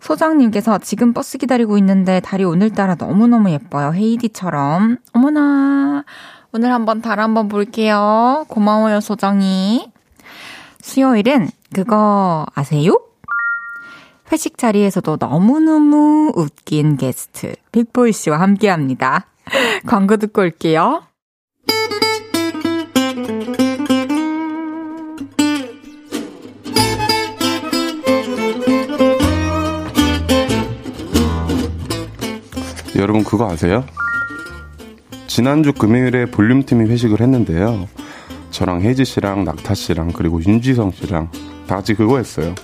[0.00, 3.92] 소장님께서 지금 버스 기다리고 있는데 달이 오늘따라 너무너무 예뻐요.
[3.92, 4.98] 헤이디처럼.
[5.12, 6.04] 어머나.
[6.52, 8.46] 오늘 한번 달 한번 볼게요.
[8.48, 9.90] 고마워요, 소정이.
[10.80, 12.98] 수요일은 그거 아세요?
[14.32, 19.26] 회식 자리에서도 너무너무 웃긴 게스트, 빅보이 씨와 함께 합니다.
[19.86, 21.02] 광고 듣고 올게요.
[33.06, 33.84] 그거 아세요?
[35.28, 37.86] 지난주 금요일에 볼륨팀이 회식을 했는데요.
[38.50, 41.30] 저랑 혜지 씨랑 낙타 씨랑 그리고 윤지성 씨랑
[41.68, 42.54] 다 같이 그거 했어요.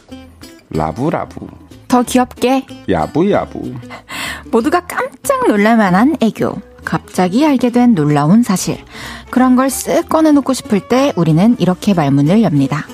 [0.70, 1.46] 라부라부.
[1.86, 3.74] 더 귀엽게 야부야부.
[4.50, 6.60] 모두가 깜짝 놀랄만한 애교.
[6.84, 8.78] 갑자기 알게 된 놀라운 사실.
[9.30, 12.84] 그런 걸 쓱 꺼내놓고 싶을 때 우리는 이렇게 말문을 엽니다.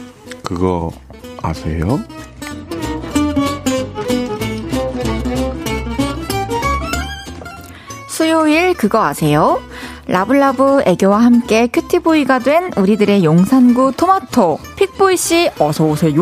[0.43, 0.91] 그거
[1.43, 2.01] 아세요?
[8.41, 9.61] 수요일 그거 아세요?
[10.07, 16.15] 라브라브 애교와 함께 cutie boy가 된 우리들의 용산구 토마토 픽보이 씨 어서 오세요.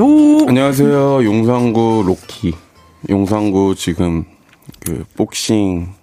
[0.48, 1.24] 안녕하세요.
[1.24, 2.56] 용산구 로키.
[3.08, 4.24] 용산구 지금
[4.80, 5.94] 그 복싱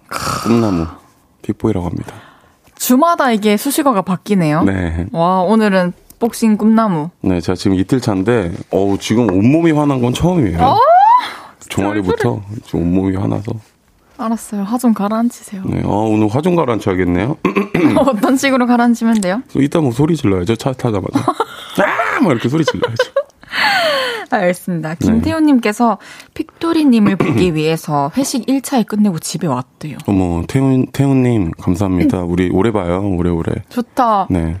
[0.44, 0.86] 꿈나무
[1.42, 2.14] 픽보이라고 합니다.
[2.76, 4.64] 주마다 이게 수식어가 바뀌네요.
[4.64, 5.06] 네.
[5.12, 7.10] 와 오늘은 복싱 꿈나무.
[7.20, 10.58] 네, 제가 지금 이틀 차인데, 어우, 지금 온몸이 화난 건 처음이에요.
[10.62, 10.78] 어?
[11.68, 12.40] 종아리부터
[12.72, 13.52] 온몸이 화나서.
[14.18, 14.62] 알았어요.
[14.62, 15.62] 화 좀 가라앉히세요.
[15.66, 17.36] 네, 아, 오늘 화 좀 가라앉혀야겠네요.
[17.98, 19.42] 어떤 식으로 가라앉히면 돼요?
[19.56, 21.20] 이따 뭐 소리 질러야죠, 차 타자마자.
[21.82, 22.20] 아!
[22.20, 23.12] 막 이렇게 소리 질러야죠.
[24.28, 24.94] 알겠습니다.
[24.96, 24.96] 네.
[25.06, 25.98] 김태훈님께서
[26.34, 29.98] 픽토리님을 보기 위해서 회식 1차에 끝내고 집에 왔대요.
[30.06, 32.22] 어머, 태훈, 태훈님, 감사합니다.
[32.22, 33.52] 우리 오래 봐요, 오래오래.
[33.68, 34.26] 좋다.
[34.30, 34.56] 네.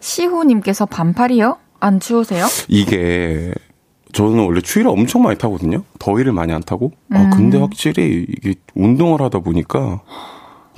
[0.00, 1.56] 시호님께서 반팔이요?
[1.80, 2.46] 안 추우세요?
[2.68, 3.52] 이게,
[4.16, 5.82] 저는 원래 추위를 엄청 많이 타거든요?
[5.98, 6.92] 더위를 많이 안 타고?
[7.12, 10.00] 아, 근데 확실히 이게 운동을 하다 보니까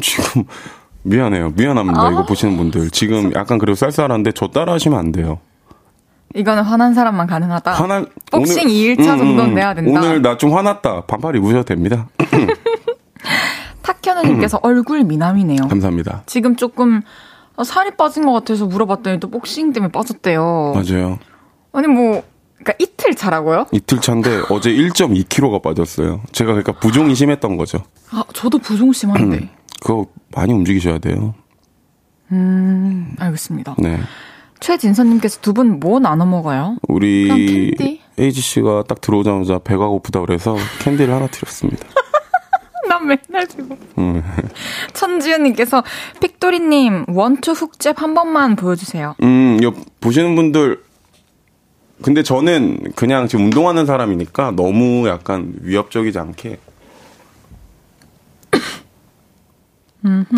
[0.00, 0.42] 지금
[1.04, 1.52] 미안해요.
[1.56, 2.10] 미안합니다.
[2.10, 2.90] 이거 보시는 분들.
[2.90, 5.38] 지금 약간 그래도 쌀쌀한데 저 따라 하시면 안 돼요.
[6.34, 7.72] 이거는 화난 사람만 가능하다.
[7.72, 10.00] 화나 복싱 오늘- 2일차 정도는 내야 된다.
[10.00, 11.02] 오늘 나 좀 화났다.
[11.02, 12.08] 반팔 입으셔도 됩니다.
[13.82, 15.68] 탁현우님께서 얼굴 미남이네요.
[15.68, 16.22] 감사합니다.
[16.26, 17.02] 지금 조금
[17.56, 20.74] 어, 살이 빠진 것 같아서 물어봤더니 또 복싱 때문에 빠졌대요.
[20.74, 21.18] 맞아요.
[21.72, 22.22] 아니 뭐
[22.58, 23.66] 그러니까 이틀 차라고요?
[23.72, 26.22] 이틀 차인데 어제 1.2kg가 빠졌어요.
[26.32, 27.78] 제가 그러니까 부종이 심했던 거죠.
[28.10, 29.48] 아 저도 부종 심한데.
[29.80, 31.34] 그거 많이 움직이셔야 돼요.
[32.32, 33.76] 음 알겠습니다.
[33.78, 33.98] 네.
[34.60, 36.76] 최진선님께서 두 분 뭐 나눠 먹어요?
[36.88, 37.76] 우리?
[38.18, 41.86] 에이지 씨가 딱 들어오자마자 배가 고프다 그래서 캔디를 하나 드렸습니다.
[42.88, 43.78] 난 맨날 지고.
[43.98, 44.22] 음.
[44.94, 45.84] 천지은님께서
[46.20, 49.14] 픽토리님 원투 훅잽 한 번만 보여주세요.
[49.22, 50.82] 음, 요 보시는 분들
[52.02, 56.58] 근데 저는 그냥 지금 운동하는 사람이니까 너무 약간 위협적이지 않게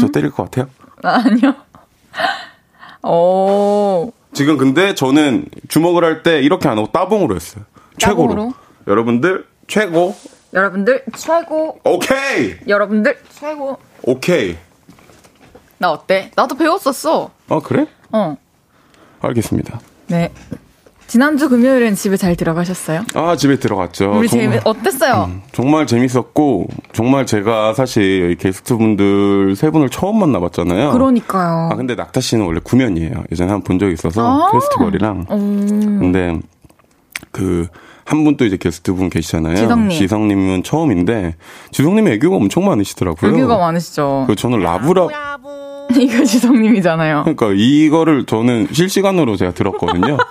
[0.01, 0.69] 저 때릴 것 같아요.
[1.03, 1.55] 아니요.
[3.03, 7.65] 오 지금 근데 저는 주먹을 할 때 이렇게 안 하고 따봉으로 했어요.
[7.99, 8.29] 최고로.
[8.29, 8.55] 따봉으로?
[8.87, 10.15] 여러분들 최고.
[10.53, 11.79] 여러분들 최고.
[11.85, 12.57] 오케이.
[12.67, 13.79] 여러분들 최고.
[14.03, 14.57] 오케이.
[15.79, 16.31] 나 어때?
[16.35, 17.31] 나도 배웠었어.
[17.49, 17.87] 아 그래?
[18.13, 18.37] 어.
[19.21, 19.81] 알겠습니다.
[20.09, 20.33] 네.
[21.11, 23.03] 지난주 금요일엔 집에 잘 들어가셨어요?
[23.15, 24.13] 아 집에 들어갔죠.
[24.17, 25.31] 우리 정말, 재미 어땠어요?
[25.51, 30.93] 정말 재밌었고 정말 제가 사실 여기 게스트 분들 세 분을 처음 만나봤잖아요.
[30.93, 31.71] 그러니까요.
[31.73, 33.25] 아 근데 낙타 씨는 원래 구면이에요.
[33.33, 34.53] 예전에 한 번 본 적이 있어서 아.
[34.53, 35.27] 페스티벌이랑.
[35.33, 35.99] 음.
[36.01, 36.39] 근데
[37.33, 37.67] 그
[38.05, 39.57] 한분또 이제 게스트 분 계시잖아요.
[39.57, 39.91] 지성님.
[39.91, 41.35] 지성님은 처음인데
[41.73, 43.33] 지성님이 애교가 엄청 많으시더라고요.
[43.33, 44.27] 여기가 많으시죠.
[44.29, 45.09] 그 저는 라브라
[45.99, 47.23] 이거 지성님이잖아요.
[47.25, 50.17] 그러니까 이거를 저는 실시간으로 제가 들었거든요.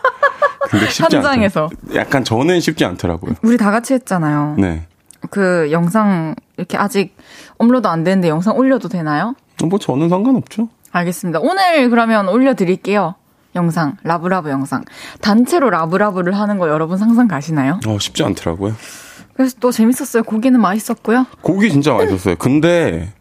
[0.69, 1.69] 근데 쉽지 현장에서.
[1.95, 3.35] 약간 저는 쉽지 않더라고요.
[3.41, 4.55] 우리 다 같이 했잖아요.
[4.57, 4.85] 네.
[5.29, 7.15] 그 영상 이렇게 아직
[7.57, 9.35] 업로드 안 되는데 영상 올려도 되나요?
[9.65, 10.69] 뭐 저는 상관없죠.
[10.91, 11.39] 알겠습니다.
[11.41, 13.15] 오늘 그러면 올려드릴게요.
[13.55, 14.83] 영상, 라브라브 영상.
[15.21, 17.79] 단체로 라브라브를 하는 거 여러분 상상 가시나요?
[17.87, 18.73] 어, 쉽지 않더라고요.
[19.33, 20.23] 그래서 또 재밌었어요.
[20.23, 21.25] 고기는 맛있었고요.
[21.41, 22.35] 고기 진짜 맛있었어요.
[22.37, 23.11] 근데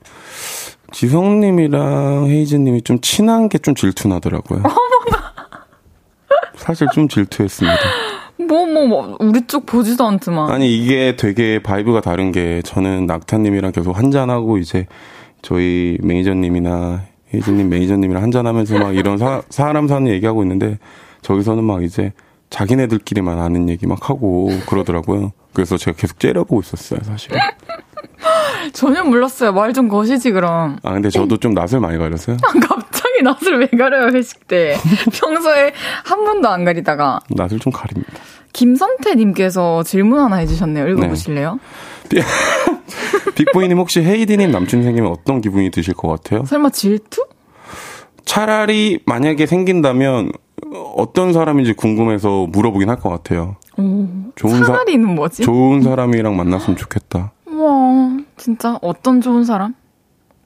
[0.93, 4.63] 지성님이랑 헤이즈님이 좀 친한 게 좀 질투나더라고요.
[6.69, 7.79] 사실 좀 질투했습니다.
[8.47, 10.51] 뭐, 뭐, 뭐, 우리 쪽 보지도 않지만.
[10.51, 14.87] 아니 이게 되게 vibe가 다른 게 저는 낙타님이랑 계속 한잔하고 이제
[15.41, 20.79] 저희 매니저님이나 혜진님 매니저님이랑 한잔하면서 막 이런 사, 사람 사는 얘기하고 있는데
[21.23, 22.13] 저기서는 막 이제
[22.51, 25.33] 자기네들끼리만 아는 얘기 막 하고 그러더라고요.
[25.55, 27.31] 그래서 제가 계속 째려보고 있었어요, 사실.
[28.73, 29.53] 전혀 몰랐어요.
[29.53, 30.79] 말 좀 거시지, 그럼.
[30.83, 32.37] 아, 근데 저도 좀 낯을 많이 가렸어요.
[32.43, 34.77] 갑자기 낯을 왜 가려요, 회식 때.
[35.13, 35.73] 평소에
[36.05, 37.21] 한 번도 안 가리다가.
[37.31, 38.13] 낯을 좀 가립니다.
[38.53, 40.89] 김선태님께서 질문 하나 해주셨네요.
[40.89, 41.59] 읽어보실래요?
[43.35, 46.45] 빅보이님 혹시 헤이디님 남친 생기면 어떤 기분이 드실 것 같아요?
[46.45, 47.27] 설마 질투?
[48.25, 50.33] 차라리 만약에 생긴다면
[50.97, 53.57] 어떤 사람인지 궁금해서 물어보긴 할 것 같아요.
[54.35, 55.43] 좋은 사, 차라리는 뭐지?
[55.43, 57.33] 좋은 사람이랑 만났으면 좋겠다.
[58.39, 59.75] 와, 진짜 어떤 좋은 사람?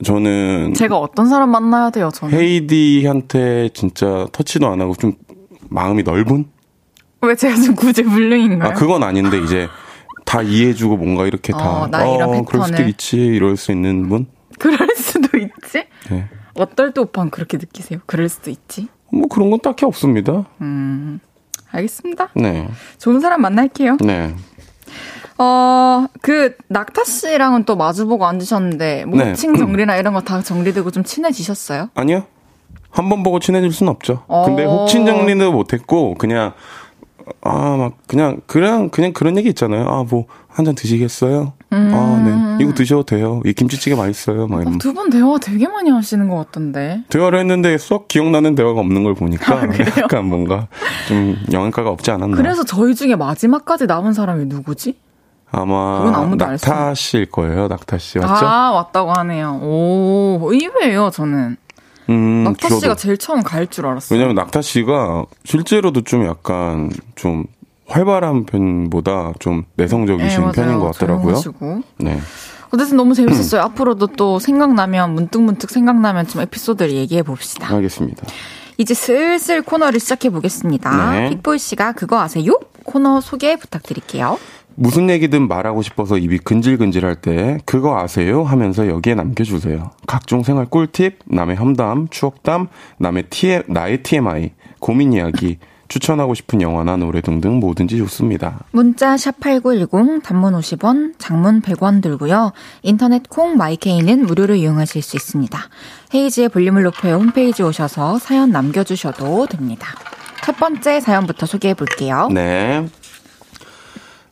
[0.03, 2.37] 저는 제가 어떤 사람 만나야 돼요, 저는?
[2.37, 5.13] 헤이디한테 진짜 터치도 안 하고 좀
[5.69, 6.47] 마음이 넓은?
[7.21, 8.71] 왜 제가 지금 구제 불능인가요?
[8.71, 9.69] 아 그건 아닌데 이제
[10.25, 12.89] 다 이해해주고 뭔가 이렇게 다 어, 나 이런 그럴 수도 패턴을.
[12.91, 14.27] 있지 이럴 수 있는 분.
[14.59, 15.85] 그럴 수도 있지?
[16.11, 16.29] 네.
[16.55, 18.01] 어떨 때 오빠는 그렇게 느끼세요?
[18.07, 18.89] 그럴 수도 있지?
[19.13, 20.47] 뭐 그런 건 딱히 없습니다.
[20.61, 21.21] 음,
[21.71, 22.31] 알겠습니다.
[22.35, 22.69] 네.
[22.99, 23.99] 좋은 사람 만날게요.
[24.01, 24.35] 네.
[25.39, 29.31] 어, 그, 낙타 씨랑은 또 마주보고 앉으셨는데, 뭐 네.
[29.31, 31.91] 호칭 정리나 이런 거 다 정리되고 좀 친해지셨어요?
[31.95, 32.25] 아니요.
[32.91, 34.23] 한 번 보고 친해질 순 없죠.
[34.29, 34.45] 어.
[34.45, 36.53] 근데 혹친 정리도 못했고 그냥
[37.41, 39.87] 아 막 그냥 그냥 그냥 그런 얘기 있잖아요.
[39.89, 41.55] 아 뭐 한 잔 드시겠어요?
[41.71, 42.63] 아 네.
[42.63, 43.41] 이거 드셔도 돼요.
[43.47, 44.47] 이 김치찌개 맛있어요.
[44.47, 44.75] 막 이런.
[44.75, 47.05] 어, 두분 대화 되게 많이 하시는 것 같던데.
[47.09, 49.63] 대화를 했는데 썩 기억나는 대화가 없는 걸 보니까 아?
[49.99, 50.69] 약간 뭔가
[51.09, 52.37] 좀 영향가가 없지 않았나.
[52.37, 54.99] 그래서 저희 중에 마지막까지 남은 사람이 누구지?
[55.53, 57.69] 아마 낙타 씨일 거예요.
[57.69, 58.47] 낙타 씨 맞죠?
[58.47, 59.61] 아, 왔다고 하네요.
[59.63, 61.57] 오, 의외예요, 저는.
[62.09, 62.81] 음, 낙타 저도.
[62.81, 64.19] 씨가 제일 처음 갈 줄 알았어요.
[64.19, 67.45] 왜냐면 낙타 씨가 실제로도 좀 약간 좀
[67.87, 70.53] 활발한 편보다 좀 내성적이신 네.
[70.53, 71.35] 편인 것 같더라고요.
[71.37, 71.83] 조용하시고.
[71.99, 72.19] 네.
[72.75, 73.61] 어쨌든 너무 재밌었어요.
[73.63, 77.73] 앞으로도 또 생각나면, 문득문득 생각나면 좀 에피소드를 얘기해 봅시다.
[77.75, 78.27] 알겠습니다.
[78.79, 81.11] 이제 슬슬 코너를 시작해 보겠습니다.
[81.11, 81.29] 네.
[81.31, 82.59] 픽보이 씨가 그거 아세요?
[82.85, 84.39] 코너 소개 부탁드릴게요.
[84.75, 88.43] 무슨 얘기든 말하고 싶어서 입이 근질근질할 때 그거 아세요?
[88.43, 89.91] 하면서 여기에 남겨주세요.
[90.07, 92.69] 각종 생활 꿀팁, 남의 험담, 추억담,
[92.99, 95.59] 남의 TMI, 나의 TMI, 고민 이야기,
[95.93, 98.61] 추천하고 싶은 영화나 노래 등등 뭐든지 좋습니다.
[98.71, 102.53] 문자 샵8910 단문 50원, 장문 100원 들고요.
[102.81, 105.59] 인터넷 콩 마이케이는 무료로 이용하실 수 있습니다.
[106.15, 109.89] 헤이즈의 볼륨을 높여 홈페이지 오셔서 사연 남겨주셔도 됩니다.
[110.43, 112.29] 첫 번째 사연부터 소개해 볼게요.
[112.33, 112.89] 네.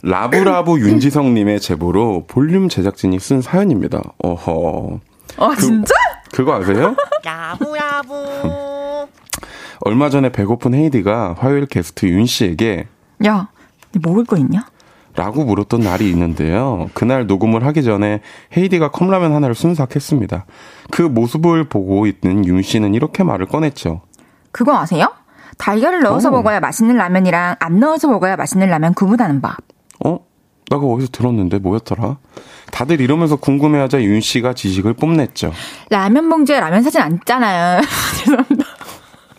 [0.02, 4.00] 라브라브 윤지성님의 제보로 볼륨 제작진이 쓴 사연입니다.
[4.22, 5.00] 어허.
[5.36, 5.94] 아 진짜?
[6.32, 6.94] 그거 아세요?
[7.24, 9.08] 야부야부.
[9.82, 12.86] 얼마 전에 배고픈 헤이디가 화요일 게스트 윤 씨에게
[13.26, 13.48] 야,
[13.92, 14.66] 너 먹을 거 있냐?
[15.16, 16.88] 라고 물었던 날이 있는데요.
[16.94, 18.20] 그날 녹음을 하기 전에
[18.56, 20.46] 헤이디가 컵라면 하나를 순삭했습니다.
[20.90, 24.02] 그 모습을 보고 있는 윤 씨는 이렇게 말을 꺼냈죠.
[24.52, 25.12] 그거 아세요?
[25.58, 26.32] 달걀을 넣어서 오.
[26.32, 29.52] 먹어야 맛있는 라면이랑 안 넣어서 먹어야 맛있는 라면 구분하는 법.
[30.04, 30.18] 어?
[30.68, 32.18] 나 그거 어디서 들었는데 뭐였더라?
[32.70, 35.52] 다들 이러면서 궁금해하자 윤 씨가 지식을 뽐냈죠.
[35.90, 37.80] 라면 봉지에 라면 사진 안 있잖아요.
[38.24, 38.64] 죄송합니다.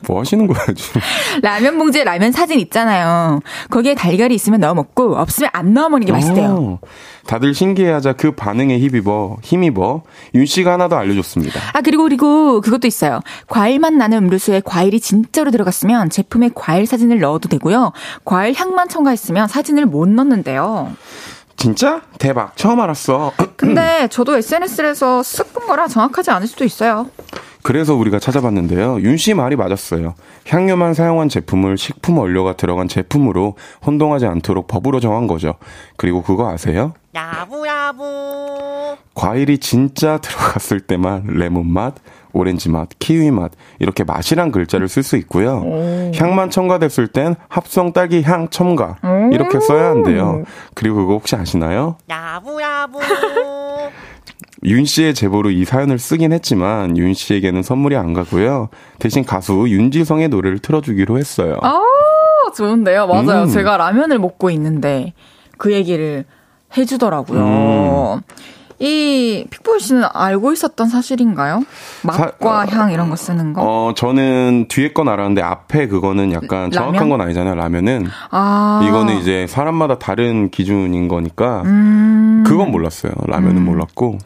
[0.07, 1.01] 뭐 하시는 거야 지금?
[1.41, 3.39] 라면 봉지에 라면 사진 있잖아요.
[3.69, 6.49] 거기에 달걀이 있으면 넣어 먹고 없으면 안 넣어 먹는 게 맛있대요.
[6.49, 6.79] 어,
[7.27, 10.03] 다들 신기해하자 그 반응에 힘입어 힘입어
[10.35, 11.59] 윤 씨가 하나 더 알려줬습니다.
[11.73, 13.19] 아 그리고 그리고 그것도 있어요.
[13.47, 17.91] 과일맛 나는 음료수에 과일이 진짜로 들어갔으면 제품에 과일 사진을 넣어도 되고요.
[18.25, 20.91] 과일 향만 첨가했으면 사진을 못 넣는데요.
[21.65, 23.33] 진짜 대박 처음 알았어.
[23.55, 27.07] 근데 저도 SNS에서 쓱 본 거라 정확하지 않을 수도 있어요.
[27.61, 29.01] 그래서 우리가 찾아봤는데요.
[29.01, 30.15] 윤 씨 말이 맞았어요.
[30.47, 33.55] 향료만 사용한 제품을 식품 원료가 들어간 제품으로
[33.85, 35.53] 혼동하지 않도록 법으로 정한 거죠.
[35.97, 36.93] 그리고 그거 아세요?
[37.13, 38.97] 야부야부.
[39.13, 41.93] 과일이 진짜 들어갔을 때만 레몬 맛,
[42.33, 46.11] 오렌지 맛, 키위 맛 이렇게 맛이란 글자를 쓸 수 있고요.
[46.15, 48.97] 향만 첨가됐을 땐 합성 딸기 향 첨가
[49.31, 50.43] 이렇게 써야 한대요.
[50.73, 51.97] 그리고 그거 혹시 아시나요?
[52.09, 52.99] 야부야부.
[54.63, 58.69] 윤 씨의 제보로 이 사연을 쓰긴 했지만 윤 씨에게는 선물이 안 가고요.
[58.99, 61.57] 대신 가수 윤지성의 노래를 틀어주기로 했어요.
[61.63, 61.81] 아
[62.55, 63.07] 좋은데요.
[63.07, 63.43] 맞아요.
[63.43, 63.47] 음.
[63.47, 65.13] 제가 라면을 먹고 있는데
[65.57, 66.25] 그 얘기를
[66.77, 68.21] 해주더라고요.
[68.81, 68.85] 음.
[68.85, 71.63] 이 픽보이 씨는 알고 있었던 사실인가요?
[72.03, 73.61] 맛과 사- 향 이런 거 쓰는 거?
[73.63, 77.09] 어, 저는 뒤에 건 알았는데 앞에 그거는 약간 정확한 라면?
[77.09, 77.55] 건 아니잖아요.
[77.55, 83.11] 라면은 아 이거는 이제 사람마다 다른 기준인 거니까 음, 그건 몰랐어요.
[83.27, 84.17] 라면은 몰랐고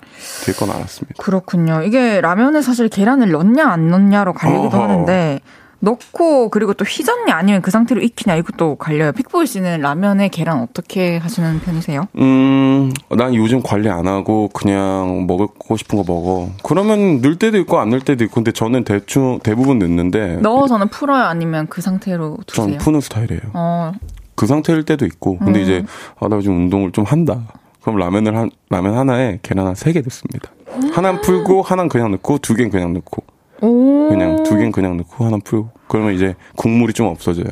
[0.45, 1.21] 뒤에 건 알았습니다.
[1.21, 1.81] 그렇군요.
[1.83, 4.83] 이게 라면에 사실 계란을 넣냐 안 넣냐로 갈리기도 어허.
[4.83, 5.39] 하는데
[5.85, 9.11] 넣고 그리고 또 휘젓냐 아니면 그 상태로 익히냐 이것도 갈려요.
[9.13, 12.07] 픽보이 씨는 라면에 계란 어떻게 하시는 편이세요?
[12.17, 16.49] 음, 난 요즘 관리 안 하고 그냥 먹고 싶은 거 먹어.
[16.63, 21.23] 그러면 넣을 때도 있고 안 넣을 때도 있고 근데 저는 대충 대부분 넣는데 넣어서는 풀어요
[21.23, 22.77] 아니면 그 상태로 전 두세요?
[22.79, 23.41] 푸는 스타일이에요.
[23.53, 23.91] 어,
[24.35, 25.37] 그 상태일 때도 있고.
[25.37, 25.85] 근데 이제
[26.19, 27.41] 아, 나 요즘 운동을 좀 한다.
[27.81, 30.49] 그럼 라면을 한 라면 하나에 계란 한 세 개 넣습니다.
[30.93, 33.34] 하나는 풀고 하나는 그냥 넣고 두 개는 그냥 넣고 오.
[33.59, 37.47] 그냥 두 개는 그냥 넣고 하나는 풀고 그러면 이제 국물이 좀 없어져요.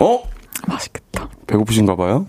[0.00, 0.22] 어?
[0.66, 1.28] 맛있겠다.
[1.46, 2.26] 배고프신가 봐요?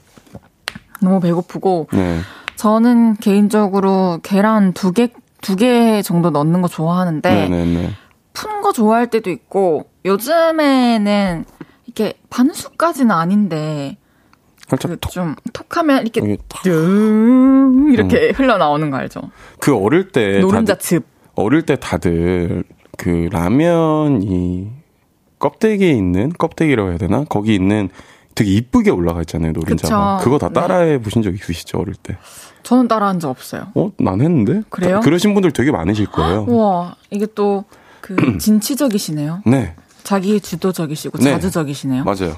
[1.02, 2.20] 너무 배고프고 네.
[2.56, 5.10] 저는 개인적으로 계란 두 개,
[5.42, 7.90] 두 개 정도 넣는 거 좋아하는데 네네네.
[8.34, 11.46] 푼 거 좋아할 때도 있고 요즘에는
[11.86, 13.98] 이렇게 반숙까지는 아닌데
[14.68, 15.12] 살짝 그 톡.
[15.12, 16.38] 좀 톡하면 이렇게
[17.94, 19.22] 이렇게 흘러나오는 거 알죠?
[19.60, 21.06] 그 어릴 때 노른자 즙.
[21.36, 22.64] 어릴 때 다들
[22.98, 24.72] 그 라면이
[25.40, 27.24] 껍데기에 있는 껍데기라고 해야 되나?
[27.26, 27.90] 거기 있는
[28.36, 30.18] 되게 이쁘게 올라가 있잖아요, 노른자가.
[30.18, 30.24] 그쵸.
[30.24, 30.54] 그거 다 네.
[30.54, 32.18] 따라해 보신 적 있으시죠, 어릴 때?
[32.64, 33.68] 저는 따라한 적 없어요.
[33.76, 34.62] 어, 난 했는데?
[34.70, 35.00] 그래요?
[35.02, 36.46] 그러신 분들 되게 많으실 거예요.
[36.50, 37.66] 우와, 이게 또
[38.02, 39.42] 그 진취적이시네요.
[39.46, 41.32] 네, 자기 주도적이시고 네.
[41.32, 42.04] 자주적이시네요.
[42.04, 42.36] 맞아요.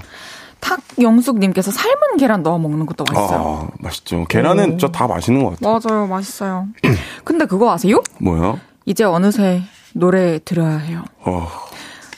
[0.59, 3.69] 탁영숙님께서 삶은 계란 넣어 먹는 것도 맛있어요.
[3.71, 4.25] 아, 맛있죠.
[4.25, 5.79] 계란은 저다 맛있는 것 같아요.
[5.79, 6.67] 맞아요, 맛있어요.
[7.23, 8.01] 근데 그거 아세요?
[8.19, 8.59] 뭐요?
[8.85, 9.61] 이제 어느새
[9.93, 11.03] 노래 들어야 해요.
[11.19, 11.47] 어,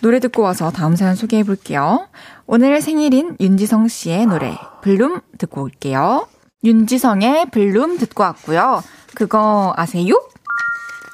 [0.02, 2.08] 노래 듣고 와서 다음 사연 소개해 볼게요.
[2.48, 6.28] 오늘 생일인 윤지성 씨의 노래 블룸 듣고 올게요.
[6.64, 8.84] 윤지성의 블룸 듣고 왔고요.
[9.16, 10.22] 그거 아세요?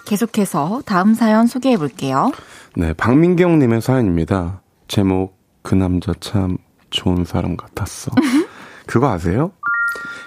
[0.07, 2.31] 계속해서 다음 사연 소개해 볼게요.
[2.75, 4.61] 네, 박민경 님의 사연입니다.
[4.87, 6.57] 제목, 그 남자 참
[6.89, 8.11] 좋은 사람 같았어.
[8.85, 9.51] 그거 아세요?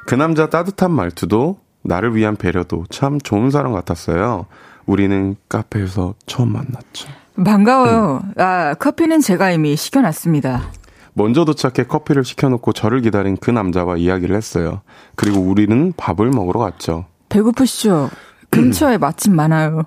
[0.06, 4.46] 그 남자 따뜻한 말투도, 나를 위한 배려도 참 좋은 사람 같았어요.
[4.86, 7.08] 우리는 카페에서 처음 만났죠.
[7.42, 8.22] 반가워요.
[8.36, 10.70] 아, 커피는 제가 이미 시켜놨습니다.
[11.14, 14.82] 먼저 도착해 커피를 시켜놓고 저를 기다린 그 남자와 이야기를 했어요.
[15.16, 17.06] 그리고 우리는 밥을 먹으러 갔죠.
[17.28, 18.10] 배고프시죠?
[18.50, 19.82] 근처에 맛집 많아요.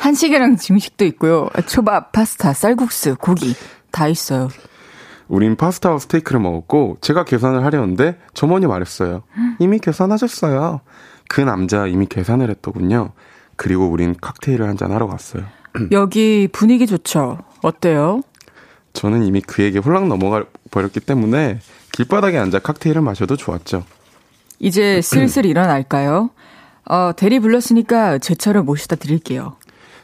[0.00, 1.48] 한식이랑 중식도 있고요.
[1.66, 3.54] 초밥, 파스타, 쌀국수, 고기
[3.90, 4.48] 다 있어요.
[5.28, 9.22] 우린 파스타와 스테이크를 먹었고 제가 계산을 하려는데 점원이 말했어요.
[9.58, 10.80] 이미 계산하셨어요.
[11.28, 13.12] 그 남자 이미 계산을 했더군요.
[13.56, 15.44] 그리고 우린 칵테일을 한잔 하러 갔어요.
[15.92, 17.38] 여기 분위기 좋죠?
[17.62, 18.22] 어때요?
[18.94, 21.60] 저는 이미 그에게 홀랑 넘어가 버렸기 때문에
[21.92, 23.84] 길바닥에 앉아 칵테일을 마셔도 좋았죠.
[24.58, 26.30] 이제 슬슬 일어날까요?
[26.86, 29.56] 어, 대리 불렀으니까 제 차를 모시다 드릴게요.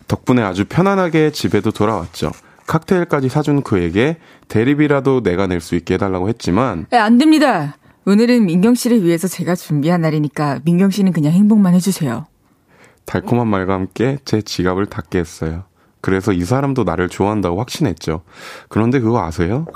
[0.06, 2.30] 덕분에 아주 편안하게 집에도 돌아왔죠.
[2.66, 4.16] 칵테일까지 사준 그에게
[4.48, 7.76] 대리비라도 내가 낼 수 있게 해달라고 했지만 에, 안 됩니다.
[8.06, 12.26] 오늘은 민경 씨를 위해서 제가 준비한 날이니까 민경 씨는 그냥 행복만 해주세요.
[13.06, 15.64] 달콤한 말과 함께 제 지갑을 닫게 했어요.
[16.00, 18.22] 그래서 이 사람도 나를 좋아한다고 확신했죠.
[18.68, 19.66] 그런데 그거 아세요?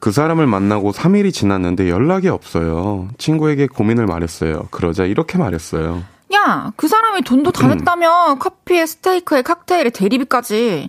[0.00, 3.08] 그 사람을 만나고 3일이 지났는데 연락이 없어요.
[3.18, 4.68] 친구에게 고민을 말했어요.
[4.70, 6.02] 그러자 이렇게 말했어요.
[6.32, 10.88] 야, 그 사람이 돈도 다 냈다며 커피에 스테이크에 칵테일에 대리비까지.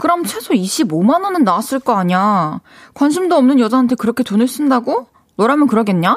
[0.00, 2.60] 그럼 최소 25만 원은 나왔을 거 아니야.
[2.94, 5.08] 관심도 없는 여자한테 그렇게 돈을 쓴다고?
[5.36, 6.16] 너라면 그러겠냐?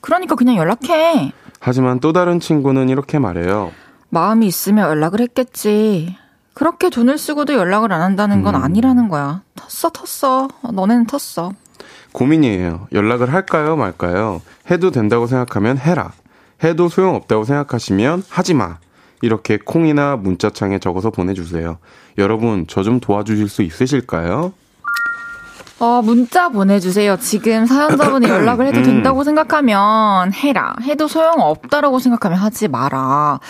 [0.00, 1.32] 그러니까 그냥 연락해.
[1.58, 3.72] 하지만 또 다른 친구는 이렇게 말해요.
[4.10, 6.16] 마음이 있으면 연락을 했겠지.
[6.54, 9.42] 그렇게 돈을 쓰고도 연락을 안 한다는 건 아니라는 거야.
[9.56, 10.72] 텄어, 텄어.
[10.72, 11.52] 너네는 텄어.
[12.12, 12.86] 고민이에요.
[12.92, 14.40] 연락을 할까요, 말까요?
[14.70, 16.12] 해도 된다고 생각하면 해라.
[16.62, 18.78] 해도 소용없다고 생각하시면 하지 마.
[19.22, 21.78] 이렇게 콩이나 문자창에 적어서 보내주세요.
[22.18, 24.52] 여러분, 저 좀 도와주실 수 있으실까요?
[25.80, 27.16] 어, 문자 보내주세요.
[27.18, 30.74] 지금 사연자분이 연락을 해도 된다고 생각하면 해라.
[30.82, 33.40] 해도 소용없다라고 생각하면 하지 마라.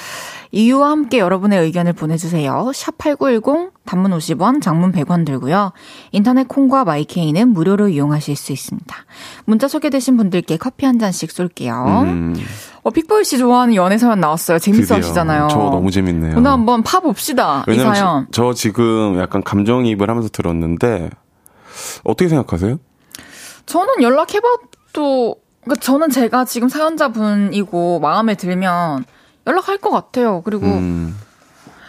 [0.55, 2.71] 이유와 함께 여러분의 의견을 보내주세요.
[2.73, 5.73] 샵8910, 단문 50원, 장문 100원 들고요.
[6.13, 8.97] 인터넷 콩과 마이케이는 무료로 이용하실 수 있습니다.
[9.47, 12.05] 문자 소개되신 분들께 커피 한 잔씩 쏠게요.
[12.05, 12.37] 음,
[12.85, 14.61] 어, 픽보이 씨 좋아하는 연애 사연 나왔어요.
[14.61, 14.95] 재밌어.
[14.95, 15.49] 하시잖아요.
[15.51, 16.37] 저 너무 재밌네요.
[16.37, 17.65] 오늘 한번 파봅시다.
[17.69, 18.29] 이 사연.
[18.31, 21.11] 저, 저 지금 약간 감정이입을 하면서 들었는데,
[22.05, 22.79] 어떻게 생각하세요?
[23.67, 29.05] 저는 연락해봐도, 그러니까 저는 제가 지금 사연자분이고 마음에 들면
[29.47, 30.43] 연락할 것 같아요.
[30.45, 31.17] 그리고 음,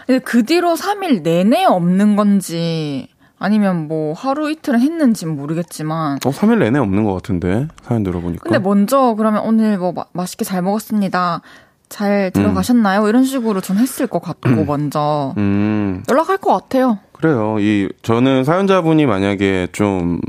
[0.05, 3.07] 근데 그 뒤로 3일 내내 없는 건지
[3.39, 8.43] 아니면 뭐 하루 이틀은 했는지 는 모르겠지만 어, 3일 내내 없는 것 같은데, 사연 들어보니까.
[8.43, 11.41] 근데 먼저 그러면 오늘 뭐 마- 맛있게 잘 먹었습니다.
[11.87, 13.07] 잘 들어가셨나요?
[13.07, 16.97] 이런 식으로 좀 했을 것 같고 먼저 음, 연락할 것 같아요.
[17.11, 17.57] 그래요.
[17.59, 20.19] 이, 저는 사연자분이 만약에 좀,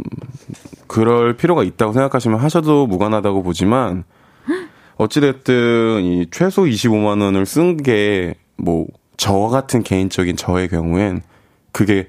[0.86, 4.04] 그럴 필요가 있다고 생각하시면 하셔도 무관하다고 보지만,
[4.96, 8.86] 어찌됐든, 이 최소 25만 원을 쓴 게, 뭐,
[9.16, 11.22] 저 같은 개인적인 저의 경우엔,
[11.72, 12.08] 그게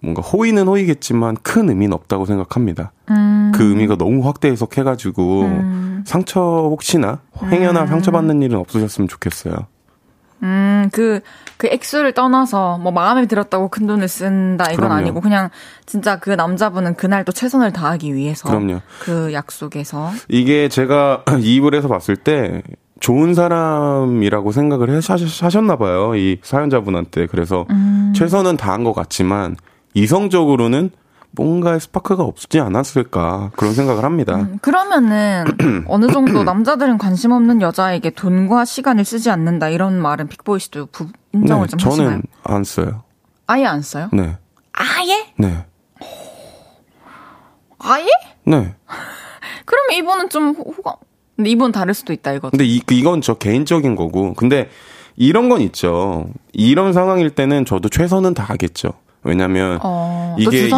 [0.00, 2.92] 뭔가 호의는 호의겠지만 큰 의미는 없다고 생각합니다.
[3.54, 5.42] 그 의미가 너무 확대 해석해가지고,
[6.04, 7.20] 상처 혹시나,
[7.50, 9.54] 행여나 상처받는 일은 없으셨으면 좋겠어요.
[10.42, 11.20] 음, 그,
[11.56, 14.94] 그 액수를 떠나서 뭐 마음에 들었다고 큰 돈을 쓴다 이건 그럼요.
[14.94, 15.50] 아니고 그냥
[15.86, 18.80] 진짜 그 남자분은 그날 또 최선을 다하기 위해서 그럼요.
[19.00, 22.62] 그 약속에서 이게 제가 이입을 해서 봤을 때
[23.00, 26.14] 좋은 사람이라고 생각을 하셨- 하셨나 봐요.
[26.16, 27.26] 이 사연자분한테.
[27.26, 27.66] 그래서
[28.14, 29.56] 최선은 다한 것 같지만
[29.94, 30.90] 이성적으로는
[31.32, 34.34] 뭔가 스파크가 없지 않았을까 그런 생각을 합니다.
[34.36, 35.44] 음, 그러면은
[35.86, 41.08] 어느 정도 남자들은 관심 없는 여자에게 돈과 시간을 쓰지 않는다 이런 말은 픽보이 씨도 부-
[41.32, 42.08] 인정을 네, 좀 하시나요?
[42.10, 43.02] 저는 안 써요.
[43.46, 44.08] 아예 안 써요?
[44.12, 44.36] 네.
[44.72, 45.32] 아예?
[45.38, 45.64] 네.
[47.78, 48.06] 아예?
[48.44, 48.74] 네.
[49.64, 50.94] 그러면 이분은 좀 호- 호감
[51.36, 52.50] 근데 이분 다를 수도 있다 이거죠.
[52.50, 54.34] 근데 이, 그 이건 저 개인적인 거고.
[54.34, 54.68] 근데
[55.16, 56.26] 이런 건 있죠.
[56.52, 58.90] 이런 상황일 때는 저도 최선은 다하겠죠.
[59.22, 60.68] 왜냐면 어, 또 이게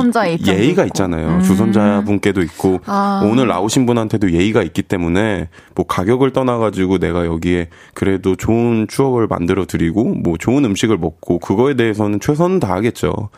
[0.46, 0.86] 예의가 있고.
[0.88, 1.28] 있잖아요.
[1.28, 1.42] 음.
[1.42, 3.22] 주선자분께도 있고 아.
[3.24, 9.28] 오늘 나오신 분한테도 예의가 있기 때문에 뭐 가격을 떠나 가지고 내가 여기에 그래도 좋은 추억을
[9.28, 13.30] 만들어 드리고 뭐 좋은 음식을 먹고 그거에 대해서는 최선을 다하겠죠.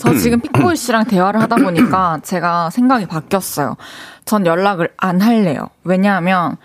[0.00, 3.76] 저 지금 픽보이 씨랑 대화를 하다 보니까 제가 생각이 바뀌었어요.
[4.24, 5.68] 전 연락을 안 할래요.
[5.82, 6.56] 왜냐하면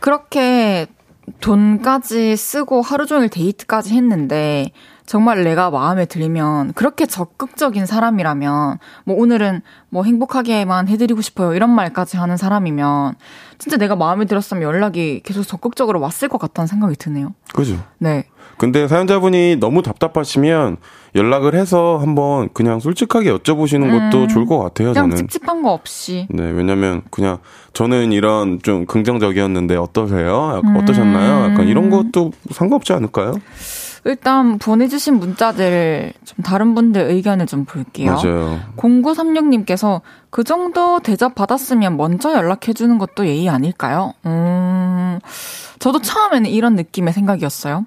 [0.00, 0.86] 그렇게
[1.40, 4.66] 돈까지 쓰고 하루 종일 데이트까지 했는데
[5.06, 12.16] 정말 내가 마음에 들면 그렇게 적극적인 사람이라면 뭐 오늘은 뭐 행복하게만 해드리고 싶어요 이런 말까지
[12.16, 13.14] 하는 사람이면
[13.58, 17.34] 진짜 내가 마음에 들었으면 연락이 계속 적극적으로 왔을 것 같다는 생각이 드네요.
[17.52, 17.78] 그죠?
[17.98, 18.24] 네.
[18.56, 20.76] 근데 사연자분이 너무 답답하시면
[21.14, 24.94] 연락을 해서 한번 그냥 솔직하게 여쭤보시는 것도 좋을 것 같아요, 음.
[24.94, 25.28] 그냥 저는.
[25.28, 26.26] 찝찝한 거 없이.
[26.30, 27.38] 네, 왜냐면 그냥
[27.72, 30.54] 저는 이런 좀 긍정적이었는데 어떠세요?
[30.56, 30.76] 약간 음.
[30.76, 31.52] 어떠셨나요?
[31.52, 33.34] 약간 이런 것도 상관없지 않을까요?
[34.04, 38.12] 일단 보내주신 문자들 좀 다른 분들 의견을 좀 볼게요.
[38.12, 38.60] 맞아요.
[38.76, 44.12] 0936님께서 그 정도 대접 받았으면 먼저 연락해주는 것도 예의 아닐까요?
[44.26, 45.20] 음,
[45.78, 47.84] 저도 처음에는 이런 느낌의 생각이었어요.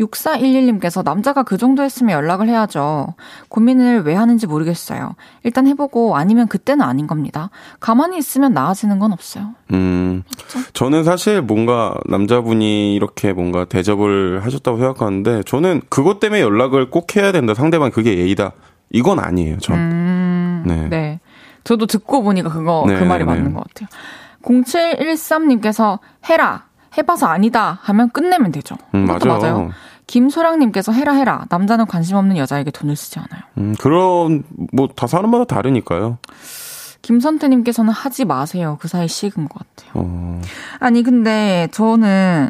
[0.00, 3.14] 6411님께서 남자가 그 정도 했으면 연락을 해야죠.
[3.48, 5.14] 고민을 왜 하는지 모르겠어요.
[5.44, 7.50] 일단 해보고 아니면 그때는 아닌 겁니다.
[7.80, 9.54] 가만히 있으면 나아지는 건 없어요.
[9.72, 10.22] 음,
[10.72, 17.32] 저는 사실 뭔가 남자분이 이렇게 뭔가 대접을 하셨다고 생각하는데 저는 그것 때문에 연락을 꼭 해야
[17.32, 17.54] 된다.
[17.54, 18.52] 상대방 그게 예의다.
[18.90, 19.76] 이건 아니에요, 전.
[19.76, 20.88] 음, 네.
[20.88, 21.20] 네.
[21.64, 23.30] 저도 듣고 보니까 그거, 네, 그 말이 네.
[23.30, 23.88] 맞는 것 같아요.
[24.42, 26.66] 0713님께서 해라.
[26.96, 27.78] 해봐서 아니다.
[27.82, 28.76] 하면 끝내면 되죠.
[28.94, 29.38] 음, 맞아요.
[29.38, 29.70] 맞아요.
[30.06, 31.44] 김소랑님께서 해라 해라.
[31.48, 33.42] 남자는 관심 없는 여자에게 돈을 쓰지 않아요.
[33.58, 36.18] 음, 그런, 뭐, 다 사람마다 다르니까요.
[37.02, 38.78] 김선태님께서는 하지 마세요.
[38.80, 39.92] 그 사이 식은 것 같아요.
[39.94, 40.40] 어,
[40.80, 42.48] 아니 근데 저는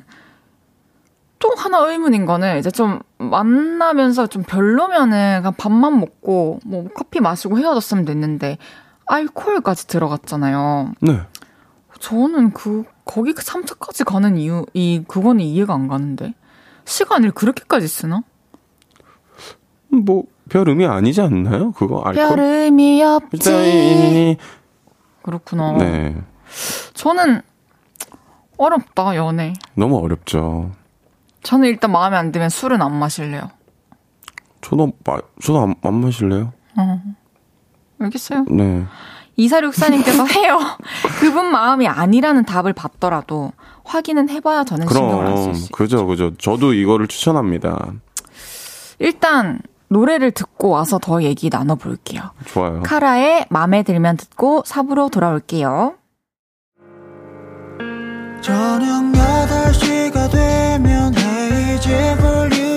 [1.41, 7.59] 또 하나 의문인 거는 이제 좀 만나면서 좀 별로면은 그냥 밥만 먹고 뭐 커피 마시고
[7.59, 8.59] 헤어졌으면 됐는데
[9.07, 10.93] 알코올까지 들어갔잖아요.
[11.01, 11.21] 네.
[11.99, 16.35] 저는 그 거기 그 3차까지 가는 이유 이 그거는 이해가 안 가는데
[16.85, 18.23] 시간을 그렇게까지 쓰나?
[19.89, 21.73] 뭐, 별 의미 아니지 않나요?
[21.73, 22.29] 그거 알코올?
[22.37, 23.37] 별 의미 없지.
[23.39, 24.37] 일단이-
[25.23, 25.73] 그렇구나.
[25.79, 26.17] 네.
[26.95, 27.41] 저는
[28.59, 29.55] 어렵다 연애.
[29.75, 30.73] 너무 어렵죠.
[31.43, 33.51] 저는 일단 마음에 안 들면 술은 안 마실래요.
[34.61, 36.53] 저도, 마, 저도 안, 안 마실래요?
[37.99, 38.45] 알겠어요.
[38.51, 38.85] 네.
[39.39, 40.59] 2464님께서 해요.
[41.21, 43.53] 그분 마음이 아니라는 답을 받더라도
[43.85, 45.71] 확인은 해봐야 저는 신경을 안 그럼, 쓸수 있어요.
[45.73, 46.33] 그죠, 그죠.
[46.39, 47.93] 저도 이거를 추천합니다.
[48.99, 52.23] 일단 노래를 듣고 와서 더 얘기 나눠볼게요.
[52.47, 52.83] 좋아요.
[52.85, 55.95] 카라의 맘에 들면 듣고 삽으로 돌아올게요.
[58.41, 62.74] 저녁 8시가 되면 헤이즈 볼륨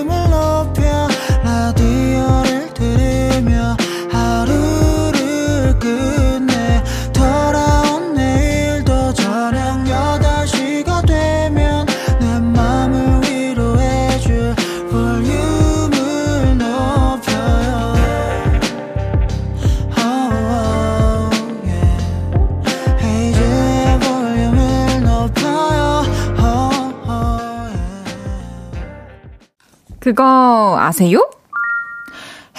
[30.07, 31.29] 그거 아세요?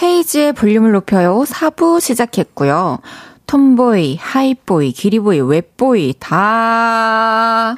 [0.03, 1.45] 헤이즈의 볼륨을 높여요.
[1.47, 2.99] 4부 시작했고요.
[3.47, 7.77] 톰보이, 하이보이, 기리보이, 웹보이 다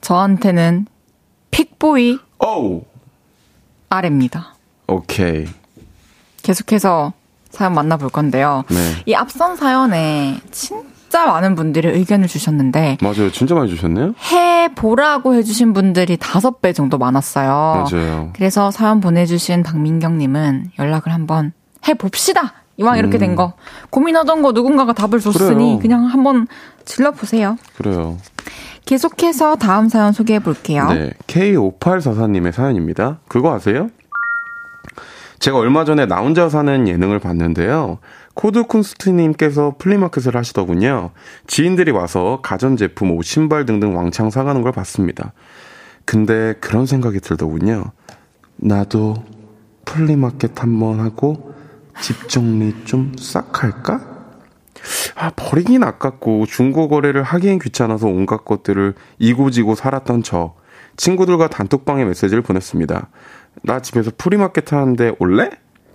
[0.00, 0.88] 저한테는
[1.52, 2.82] 픽보이 오우!
[3.88, 4.56] 아래입니다.
[4.88, 5.46] 오케이.
[6.42, 7.12] 계속해서
[7.48, 8.64] 사연 만나볼 건데요.
[8.70, 9.02] 네.
[9.06, 10.82] 이 앞선 사연에 진
[11.12, 13.30] 짜 많은 분들이 의견을 주셨는데 맞아요.
[13.30, 14.14] 진짜 많이 주셨네요?
[14.32, 17.84] 해 보라고 해 주신 분들이 다섯 배 정도 많았어요.
[17.92, 18.30] 맞아요.
[18.34, 21.52] 그래서 사연 보내 주신 박민경 님은 연락을 한번
[21.86, 22.54] 해 봅시다.
[22.78, 23.52] 이왕 이렇게 된 거.
[23.90, 25.78] 고민하던 거 누군가가 답을 줬으니 음.
[25.78, 25.78] 그래요.
[25.80, 26.46] 그냥 한번
[26.86, 27.58] 질러 보세요.
[27.76, 28.16] 그래요.
[28.86, 30.88] 계속해서 다음 사연 소개해 볼게요.
[30.88, 31.10] 네.
[31.26, 33.18] K5844님의 사연입니다.
[33.28, 33.90] 그거 아세요?
[35.40, 37.98] 제가 얼마 전에 나 혼자 사는 예능을 봤는데요.
[38.34, 41.10] 코드쿤스트님께서 플리마켓을 하시더군요.
[41.46, 45.32] 지인들이 와서 가전제품, 옷, 신발 등등 왕창 사가는 걸 봤습니다.
[46.04, 47.92] 근데 그런 생각이 들더군요.
[48.56, 49.24] 나도
[49.84, 51.54] flea market 한번 하고
[52.00, 54.00] 집 정리 좀 싹 할까?
[55.14, 60.54] 아, 버리긴 아깝고 중고 거래를 하기엔 귀찮아서 온갖 것들을 이고지고 살았던 저.
[60.96, 63.08] 친구들과 단톡방에 메시지를 보냈습니다.
[63.62, 65.50] 나 집에서 flea market 하는데 올래?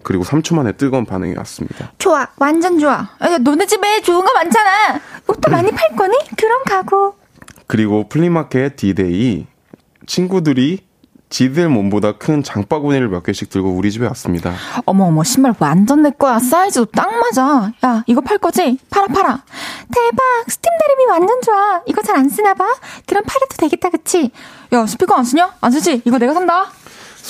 [0.08, 1.91] 그리고 3초 만에 뜨거운 반응이 왔습니다.
[1.97, 3.10] 좋아, 완전 좋아.
[3.22, 5.01] 야, 너네 집에 좋은 거 많잖아.
[5.28, 6.16] 옷도 많이 팔 거니?
[6.38, 7.16] 그럼 가고.
[7.68, 9.47] 그리고 플리마켓 디데이
[10.05, 10.88] 친구들이
[11.28, 14.53] 지들 몸보다 큰 장바구니를 몇 개씩 들고 우리 집에 왔습니다.
[14.86, 19.43] 어머 어머 신발 완전 내 거야 사이즈도 딱 맞아 야 이거 팔 거지 팔아 팔아
[19.93, 22.64] 대박 스팀 다리미 완전 좋아 이거 잘 안 쓰나 봐
[23.05, 24.32] 그럼 팔아도 되겠다 그치
[24.72, 26.68] 야 스피커 안 쓰냐 안 쓰지 이거 내가 산다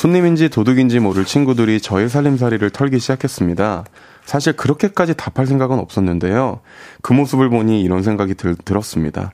[0.02, 3.84] 손님인지 도둑인지 모를 친구들이 저의 살림살이를 털기 시작했습니다.
[4.26, 6.60] 사실 그렇게까지 답할 생각은 없었는데요.
[7.02, 9.32] 그 모습을 보니 이런 생각이 들, 들었습니다.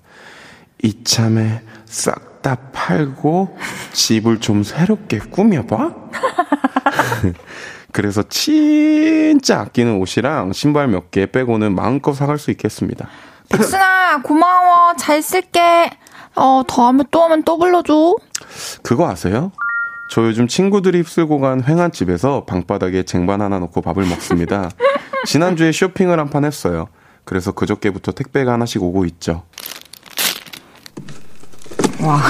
[0.82, 3.58] 이참에 싹 다 팔고
[3.94, 5.96] 집을 좀 새롭게 꾸며봐?
[7.94, 13.08] 그래서 진짜 아끼는 옷이랑 신발 몇 개 빼고는 마음껏 사갈 수 있겠습니다.
[13.48, 15.90] 백순아 고마워 잘 쓸게
[16.36, 18.16] 어 다음에 또 하면 또 불러줘
[18.82, 19.54] 그거 아세요?
[20.14, 24.70] 저 요즘 친구들이 휩쓸고 간 휑한 집에서 방바닥에 쟁반 하나 놓고 밥을 먹습니다.
[25.26, 26.88] 지난주에 쇼핑을 한 판 했어요.
[27.24, 29.42] 그래서 그저께부터 택배가 하나씩 오고 있죠.
[32.00, 32.22] 와.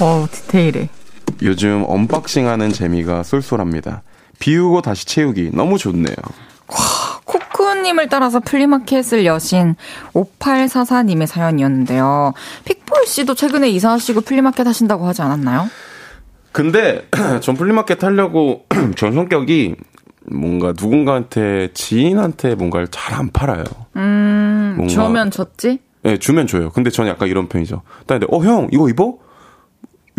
[0.00, 0.88] 어 디테일해.
[1.42, 4.02] 요즘 언박싱 하는 재미가 쏠쏠합니다.
[4.40, 6.16] 비우고 다시 채우기 너무 좋네요.
[7.80, 9.74] 코쿤님을 따라서 플리마켓을 여신
[10.12, 12.32] 5844님의 사연이었는데요.
[12.66, 15.66] 픽보이 씨도 최근에 이사하시고 플리마켓 하신다고 하지 않았나요?
[16.52, 17.06] 근데
[17.40, 18.66] 전 플리마켓 하려고
[18.96, 19.76] 전 성격이
[20.30, 23.64] 뭔가 누군가한테 지인한테 뭔가를 잘 안 팔아요.
[23.96, 25.78] 음, 뭔가- 주면 줬지?
[26.02, 26.70] 네, 주면 줘요.
[26.70, 27.82] 근데 저는 약간 이런 편이죠.
[28.06, 29.14] 근데 어, 형, 이거 입어?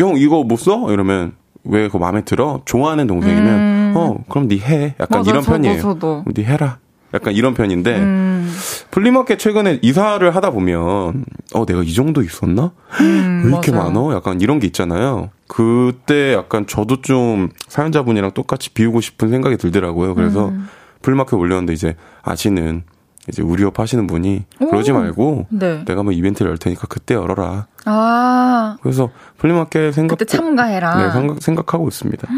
[0.00, 0.90] 형, 이거 못 써?
[0.92, 1.34] 이러면
[1.64, 2.60] 왜 그거 마음에 들어?
[2.64, 4.94] 좋아하는 동생이면 어, 그럼 네 해.
[5.00, 5.20] 약간 음.
[5.20, 5.80] 맞아, 이런 저도, 편이에요.
[5.82, 6.24] 저도.
[6.34, 6.78] 네 해라.
[7.14, 8.52] 약간 이런 편인데 음,
[8.90, 12.72] 플리마켓 최근에 이사를 하다 보면 어, 내가 이 정도 있었나?
[13.00, 13.90] 왜 이렇게 음, 맞아요.
[13.90, 14.14] 많어?
[14.14, 15.30] 약간 이런 게 있잖아요.
[15.46, 20.14] 그때 약간 저도 좀 사연자분이랑 똑같이 비우고 싶은 생각이 들더라고요.
[20.14, 20.68] 그래서 음.
[21.02, 22.84] 플리마켓 올렸는데 이제 아시는
[23.28, 25.84] 이제 우리 옆 하시는 분이 그러지 말고 네.
[25.84, 27.66] 내가 뭐 이벤트를 열 테니까 그때 열어라.
[27.84, 31.06] 아, 그래서 플리마켓 생각 그때 참가해라.
[31.06, 32.28] 네, 생각, 생각하고 있습니다.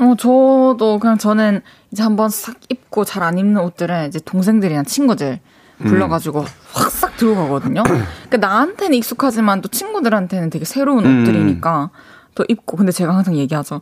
[0.00, 1.60] 어, 저도 그냥 저는
[1.92, 5.40] 이제 한번 싹 입고 잘 안 입는 옷들은 이제 동생들이나 친구들
[5.78, 7.82] 불러가지고 확싹 들고 가거든요.
[8.28, 11.20] 그러니까 나한테는 익숙하지만 또 친구들한테는 되게 새로운 음.
[11.22, 11.90] 옷들이니까
[12.34, 12.76] 또 입고.
[12.76, 13.80] 근데 제가 항상 얘기하죠.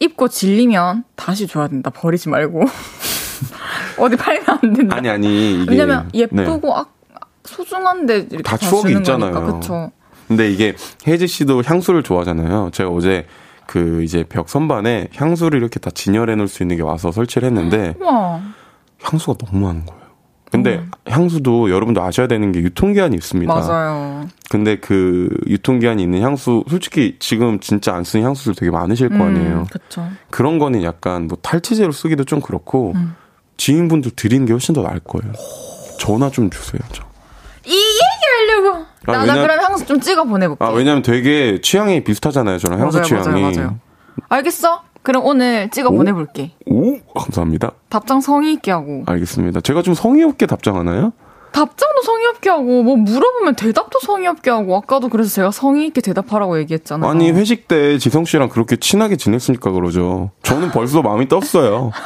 [0.00, 1.90] 입고 질리면 다시 줘야 된다.
[1.90, 2.64] 버리지 말고.
[3.98, 4.96] 어디 팔면 안 된다.
[4.96, 6.20] 아니 아니 이게 왜냐면 네.
[6.20, 6.86] 예쁘고 아,
[7.44, 9.32] 소중한데 이렇게 다 다, 추억이 있잖아요.
[9.32, 9.58] 거니까.
[9.60, 9.90] 그쵸.
[10.28, 10.74] 근데 이게
[11.06, 12.70] 혜지 씨도 향수를 좋아하잖아요.
[12.72, 13.26] 제가 어제
[13.66, 17.94] 그 이제 벽 선반에 향수를 이렇게 다 진열해 놓을 수 있는 게 와서 설치를 했는데
[18.00, 18.40] 우와.
[19.02, 20.04] 향수가 너무 많은 거예요.
[20.50, 23.52] 근데 향수도 여러분도 아셔야 되는 게 유통기한이 있습니다.
[23.52, 24.28] 맞아요.
[24.50, 29.60] 근데 그 유통기한이 있는 향수 솔직히 지금 진짜 안 쓰는 향수들 되게 많으실 거 아니에요.
[29.62, 30.06] 음, 그쵸.
[30.30, 33.16] 그런 거는 약간 뭐 탈취제로 쓰기도 좀 그렇고 음.
[33.56, 35.32] 지인분들 드리는 게 훨씬 더 나을 거예요.
[35.98, 36.80] 전화 좀 주세요.
[36.92, 37.02] 저.
[37.64, 38.84] 이 얘기 하려고.
[39.06, 40.64] 아, 나, 왜냐- 나 그럼 향수 좀 찍어 보내볼게.
[40.64, 42.58] 아 왜냐면 되게 취향이 비슷하잖아요.
[42.58, 43.42] 저랑 향수 맞아요, 취향이.
[43.42, 43.78] 맞아요, 맞아요.
[44.28, 44.82] 알겠어?
[45.02, 45.96] 그럼 오늘 찍어 오?
[45.96, 46.52] 보내볼게.
[46.66, 47.72] 오 감사합니다.
[47.90, 49.02] 답장 성의 있게 하고.
[49.06, 49.60] 알겠습니다.
[49.60, 51.12] 제가 좀 성의 없게 답장하나요?
[51.52, 56.00] 답장도 성의 없게 하고, 뭐 물어보면 대답도 성의 없게 하고, 아까도 그래서 제가 성의 있게
[56.00, 57.08] 대답하라고 얘기했잖아요.
[57.08, 60.32] 아니 회식 때 지성 씨랑 그렇게 친하게 지냈으니까 그러죠.
[60.42, 61.92] 저는 벌써 마음이 떴어요.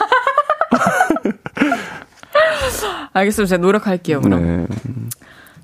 [3.15, 3.47] 알겠어요.
[3.47, 4.43] 제가 노력할게요, 그럼.
[4.43, 4.67] 네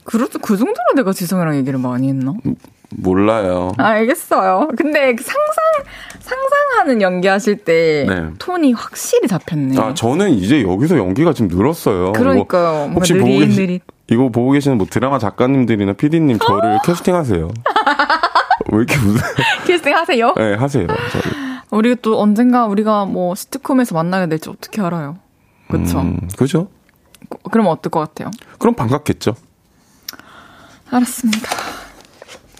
[0.04, 2.34] 그래도 그 정도로 내가 지성이랑 얘기를 많이 했나?
[2.90, 3.72] 몰라요.
[3.78, 4.68] 알겠어요.
[4.76, 5.54] 근데 그 상상,
[6.20, 8.26] 상상하는 연기하실 때 네.
[8.38, 9.78] 톤이 확실히 잡혔네.
[9.80, 12.12] 아 저는 이제 여기서 연기가 좀 늘었어요.
[12.12, 12.72] 그러니까요.
[12.72, 13.82] 뭔가 혹시 보고 계시 느릿느릿.
[14.10, 17.48] 이거 보고 계시는 뭐 드라마 작가님들이나 PD님 저를 캐스팅하세요.
[18.70, 19.32] 왜 이렇게 웃어요?
[19.66, 20.34] 캐스팅 하세요?
[20.36, 20.86] 네 하세요.
[20.86, 21.32] 저를.
[21.70, 25.16] 우리 또 언젠가 우리가 뭐 시트콤에서 만나게 될지 어떻게 알아요?
[25.68, 26.00] 그쵸?
[26.00, 26.68] 음, 그죠?
[27.50, 28.30] 그럼 어떨 것 같아요?
[28.58, 29.34] 그럼 반갑겠죠.
[30.96, 31.48] 알았습니다.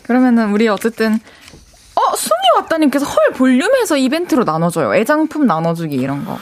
[0.03, 4.95] 그러면은 우리 어쨌든 어 순이 왔다님께서 헐 볼륨에서 이벤트로 나눠줘요.
[4.95, 6.39] 애장품 나눠주기 이런 거.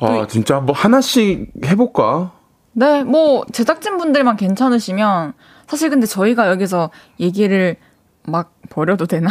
[0.00, 2.32] 아 진짜 한번 하나씩 해볼까?
[2.72, 5.32] 네, 뭐 제작진 분들만 괜찮으시면
[5.66, 7.76] 사실 근데 저희가 여기서 얘기를
[8.22, 9.30] 막 버려도 되나?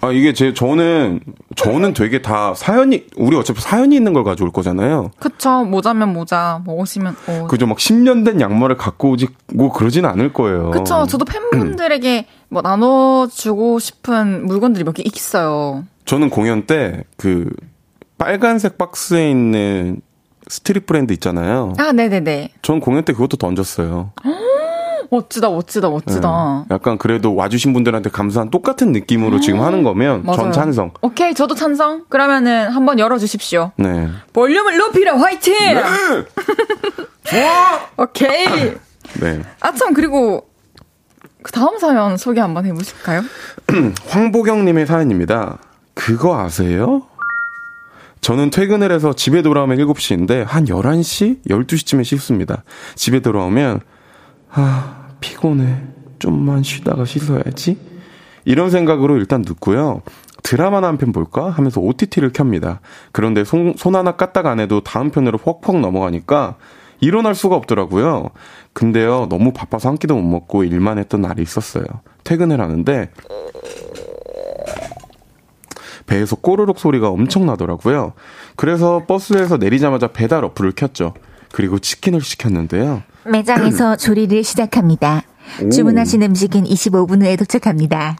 [0.00, 1.20] 아 이게 제 저는
[1.56, 5.10] 저는 되게 다 사연이 우리 어차피 사연이 있는 걸 가져올 거잖아요.
[5.18, 5.64] 그쵸?
[5.64, 7.48] 모자면 모자, 뭐 옷이면 옷.
[7.48, 10.70] 그죠 막 10년 된 양말을 갖고 오지고 그러진 않을 거예요.
[10.70, 11.04] 그쵸?
[11.06, 15.84] 저도 팬분들에게 뭐 나눠주고 싶은 물건들이 몇 개 있어요.
[16.04, 17.50] 저는 공연 때 그
[18.18, 20.00] 빨간색 박스에 있는
[20.48, 21.74] 스트릿 브랜드 있잖아요.
[21.78, 22.50] 아, 네네네.
[22.62, 24.12] 전 공연 때 그것도 던졌어요.
[25.10, 26.66] 멋지다, 멋지다, 멋지다.
[26.68, 26.74] 네.
[26.74, 30.52] 약간 그래도 와주신 분들한테 감사한 똑같은 느낌으로 지금 하는 거면 전 맞아요.
[30.52, 30.92] 찬성.
[31.00, 32.04] 오케이, 저도 찬성.
[32.08, 33.72] 그러면은 한번 열어주십시오.
[33.76, 34.08] 네.
[34.32, 35.54] 볼륨을 높이라, 화이팅!
[37.96, 38.46] 오케이.
[39.20, 39.42] 네.
[39.60, 40.46] 아, 참, 그리고
[41.42, 43.22] 그 다음 사연 소개 한번 해보실까요?
[44.08, 45.58] 황보경님의 사연입니다.
[45.94, 47.02] 그거 아세요?
[48.20, 51.46] 저는 퇴근을 해서 집에 돌아오면 7시인데 한 11시?
[51.48, 52.64] 12시쯤에 씻습니다.
[52.96, 53.80] 집에 돌아오면
[54.50, 55.82] 아 피곤해.
[56.18, 57.78] 좀만 쉬다가 씻어야지.
[58.44, 60.02] 이런 생각으로 일단 눕고요.
[60.42, 62.80] 드라마나 한 편 볼까 하면서 OTT를 켭니다.
[63.12, 66.56] 그런데 손, 손 하나 까딱 안 해도 다음 편으로 퍽퍽 넘어가니까
[67.00, 68.30] 일어날 수가 없더라고요.
[68.72, 71.84] 근데요, 너무 바빠서 한 끼도 못 먹고 일만 했던 날이 있었어요.
[72.24, 73.10] 퇴근을 하는데
[76.06, 78.14] 배에서 꼬르륵 소리가 엄청 나더라고요.
[78.56, 81.14] 그래서 버스에서 내리자마자 배달 어플을 켰죠.
[81.52, 83.02] 그리고 치킨을 시켰는데요.
[83.24, 85.22] 매장에서 조리를 시작합니다.
[85.72, 88.16] 주문하신 음식은 25분 후에 도착합니다.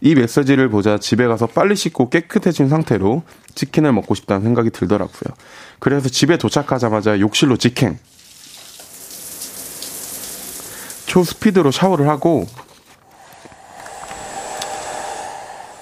[0.00, 3.22] 이 메시지를 보자 집에 가서 빨리 씻고 깨끗해진 상태로
[3.54, 5.34] 치킨을 먹고 싶다는 생각이 들더라고요.
[5.78, 7.98] 그래서 집에 도착하자마자 욕실로 직행.
[11.06, 12.46] 초스피드로 샤워를 하고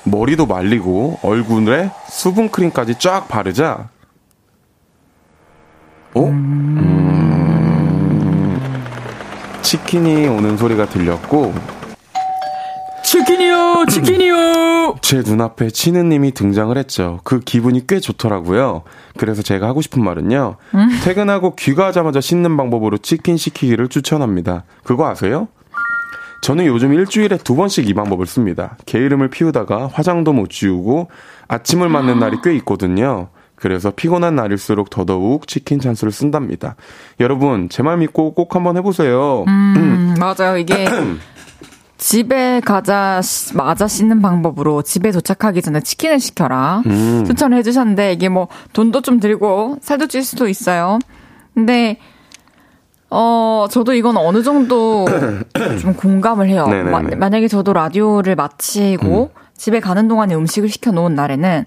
[0.04, 3.90] 머리도 말리고 얼굴에 수분크림까지 쫙 바르자
[6.14, 6.24] 어?
[6.26, 7.90] 음...
[9.62, 11.54] 치킨이 오는 소리가 들렸고
[13.04, 14.96] 치킨이요, 치킨이요.
[15.02, 17.18] 제 눈앞에 치느님이 등장을 했죠.
[17.24, 18.82] 그 기분이 꽤 좋더라고요.
[19.16, 20.56] 그래서 제가 하고 싶은 말은요.
[21.02, 24.64] 퇴근하고 귀가하자마자 씻는 방법으로 치킨 시키기를 추천합니다.
[24.84, 25.48] 그거 아세요?
[26.42, 28.76] 저는 요즘 일주일에 두 번씩 이 방법을 씁니다.
[28.86, 31.08] 게으름을 피우다가 화장도 못 지우고
[31.48, 33.28] 아침을 맞는 날이 꽤 있거든요.
[33.60, 36.76] 그래서 피곤한 날일수록 더더욱 치킨 찬스를 쓴답니다.
[37.20, 39.44] 여러분, 제 말 믿고 꼭 한번 해보세요.
[39.48, 40.56] 음, 맞아요.
[40.56, 40.86] 이게
[41.98, 43.20] 집에 가자
[43.54, 47.24] 맞아 씻는 방법으로 집에 도착하기 전에 치킨을 시켜라 음.
[47.26, 50.98] 추천을 해주셨는데 이게 뭐 돈도 좀 들고 살도 찔 수도 있어요.
[51.52, 51.98] 근데
[53.10, 55.04] 어 저도 이건 어느 정도
[55.82, 56.66] 좀 공감을 해요.
[56.68, 56.90] 네네네.
[56.90, 61.66] 마, 만약에 저도 라디오를 마치고 집에 가는 동안에 음식을 시켜 놓은 날에는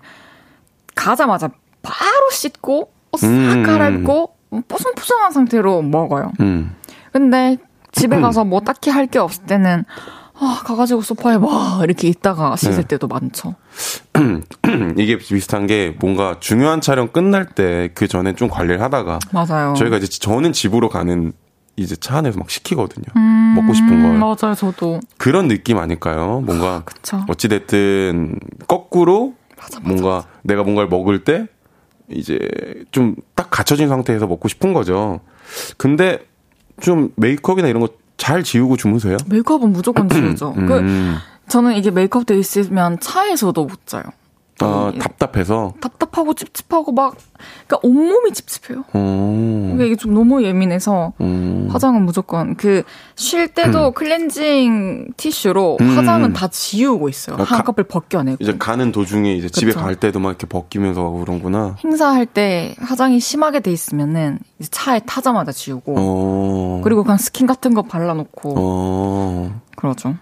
[0.96, 1.50] 가자마자
[1.84, 3.64] 바로 씻고 옷싹 음.
[3.64, 4.34] 갈아입고
[4.68, 6.32] 뽀송뽀송한 상태로 먹어요.
[6.40, 6.76] 음.
[7.12, 7.58] 근데
[7.92, 9.86] 집에 가서 뭐 딱히 할 게 없을 때는
[10.36, 12.88] 아, 가가지고 소파에 막 이렇게 있다가 씻을 네.
[12.88, 13.54] 때도 많죠.
[14.98, 19.74] 이게 비슷한 게 뭔가 중요한 촬영 끝날 때 그 전에 좀 관리를 하다가 맞아요.
[19.78, 21.34] 저희가 이제 저는 집으로 가는
[21.76, 23.06] 이제 차 안에서 막 시키거든요.
[23.16, 24.18] 음, 먹고 싶은 걸.
[24.18, 25.00] 맞아요, 저도.
[25.18, 26.42] 그런 느낌 아닐까요?
[26.46, 27.24] 뭔가 그쵸.
[27.28, 29.34] 어찌 됐든 거꾸로
[29.84, 31.46] 뭔가 내가 뭔가를 먹을 때
[32.10, 32.40] 이제
[32.92, 35.20] 좀 딱 갖춰진 상태에서 먹고 싶은 거죠.
[35.78, 36.26] 근데
[36.82, 39.18] 좀 메이크업이나 이런 거 잘 지우고 주무세요?
[39.28, 40.54] 메이크업은 무조건 지우죠.
[40.54, 41.16] 그, 음.
[41.50, 44.04] 저는 이게 메이크업 돼 있으면 차에서도 못 자요.
[44.64, 45.74] 아, 이- 답답해서.
[45.80, 47.16] 답답하고 찝찝하고 막,
[47.68, 48.84] 그러니까 온몸이 찝찝해요.
[48.94, 49.60] 어.
[49.64, 51.68] 그러니까 이게 좀 너무 예민해서 음.
[51.72, 52.84] 화장은 무조건 그
[53.16, 55.98] 쉴 때도 클렌징 티슈로 음.
[55.98, 57.36] 화장은 다 지우고 있어요.
[57.40, 58.38] 아, 가- 한꺼풀 벗겨내고.
[58.42, 59.80] 이제 가는 도중에 이제 집에 그쵸.
[59.82, 61.76] 갈 때도 막 이렇게 벗기면서 그런구나.
[61.84, 64.40] 행사할 때 화장이 심하게 돼 있으면은
[64.72, 66.82] 차에 타자마자 지우고 어.
[66.84, 69.62] 그리고 그냥 스킨 같은 거 발라놓고 어.
[69.76, 70.16] 그러죠.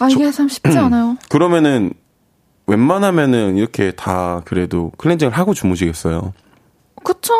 [0.00, 1.16] 아 이게 참 쉽지 않아요.
[1.28, 1.92] 그러면은
[2.66, 6.32] 웬만하면은 이렇게 다 그래도 클렌징을 하고 주무시겠어요.
[7.02, 7.34] 그쵸?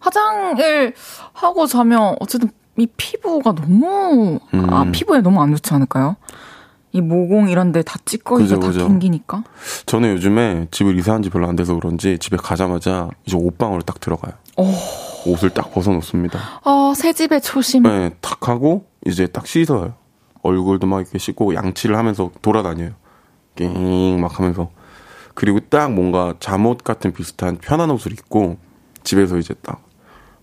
[0.00, 0.94] 화장을
[1.32, 4.40] 하고 자면 어쨌든 이 피부가 너무
[4.70, 4.92] 아 음.
[4.92, 6.16] 피부에 너무 안 좋지 않을까요?
[6.92, 8.86] 이 모공 이런 데 다 찌꺼기가 그죠, 다 그죠.
[8.86, 9.42] 낑기니까.
[9.86, 14.32] 저는 요즘에 집을 이사한 지 별로 안 돼서 그런지 집에 가자마자 이제 옷방으로 딱 들어가요.
[15.26, 16.38] 옷을 딱 벗어놓습니다.
[16.64, 17.82] 아새 집의 초심.
[17.82, 19.94] 네, 탁 하고 이제 딱 씻어요.
[20.42, 22.90] 얼굴도 막 이렇게 씻고 양치를 하면서 돌아다녀요.
[23.56, 24.70] 낑막 하면서.
[25.34, 28.58] 그리고 딱 뭔가 잠옷 같은 비슷한 편한 옷을 입고
[29.02, 29.82] 집에서 이제 딱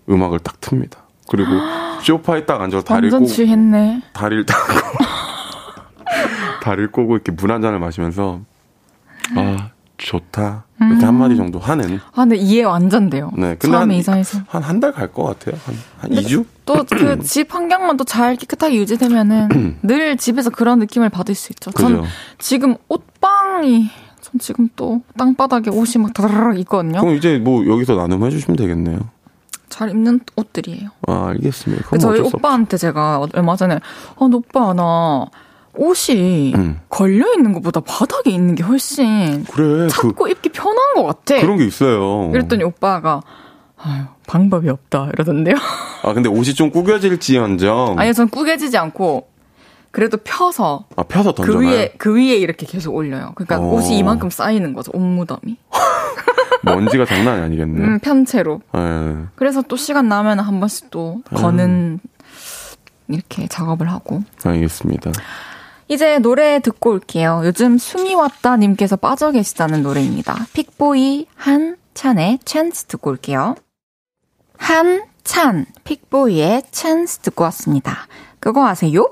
[0.08, 0.98] 음악을 딱 틉니다.
[1.28, 1.50] 그리고
[2.04, 4.02] 소파에 딱 앉아서 다리를 완전 꼬고 취했네.
[4.12, 4.56] 다리를 딱
[6.62, 8.40] 다리를 꼬고 이렇게 물 한 잔을 마시면서
[9.36, 9.70] 아
[10.04, 13.30] 좋다 이렇게 한 마디 정도 하는 아 근데 이해 완전 돼요.
[13.36, 14.40] 네 근데 한 이사해서.
[14.48, 18.36] 한 한 달 갈 것 같아요 한 한 2주 또 그 집 환경만 또 잘
[18.36, 21.70] 깨끗하게 유지되면은 늘 집에서 그런 느낌을 받을 수 있죠.
[21.72, 22.04] 전 그죠
[22.38, 23.90] 지금 옷방이
[24.20, 27.00] 전 지금 또 땅바닥에 옷이 막 다다닥 있거든요.
[27.00, 29.00] 그럼 이제 뭐 여기서 나눔해 주시면 되겠네요
[29.68, 30.90] 잘 입는 옷들이에요.
[31.08, 33.78] 아 알겠습니다 그 저희 오빠한테 제가 얼마 전에
[34.16, 35.26] 어, 너 오빠 나
[35.74, 36.80] 옷이 음.
[36.88, 41.40] 걸려 있는 것보다 바닥에 있는 게 훨씬 그래 그 찾고 입기 편한 것 같아.
[41.40, 43.22] 그런 게 있어요 이랬더니 오빠가
[43.78, 45.56] 아유 방법이 없다 이러던데요.
[46.02, 49.28] 아 근데 옷이 좀 구겨질지언정 아니요, 전 꾸겨지지 않고
[49.90, 53.32] 그래도 펴서 아 펴서 던져놔요 그 위에 그 위에 이렇게 계속 올려요.
[53.34, 53.74] 그러니까 어.
[53.74, 54.90] 옷이 이만큼 쌓이는 거죠.
[54.94, 55.56] 옷 무덤이.
[56.64, 58.60] 먼지가 장난이 아니겠네 음, 편채로.
[58.76, 59.16] 예.
[59.34, 61.98] 그래서 또 시간 나면 한 번씩 또 거는
[63.08, 64.22] 이렇게 작업을 하고.
[64.44, 65.10] 알겠습니다
[65.92, 67.42] 이제 노래 듣고 올게요.
[67.44, 70.46] 요즘 숨이 왔다 님께서 빠져 계시다는 노래입니다.
[70.54, 73.56] 픽보이 한찬의 찬스 듣고 올게요.
[74.56, 78.06] 한찬, 픽보이의 찬스 듣고 왔습니다.
[78.40, 79.06] 그거 아세요?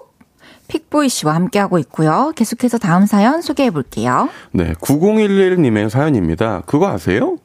[0.68, 2.32] 픽보이 씨와 함께하고 있고요.
[2.34, 4.30] 계속해서 다음 사연 소개해 볼게요.
[4.52, 6.62] 네, 9011님의 사연입니다.
[6.64, 7.36] 그거 아세요?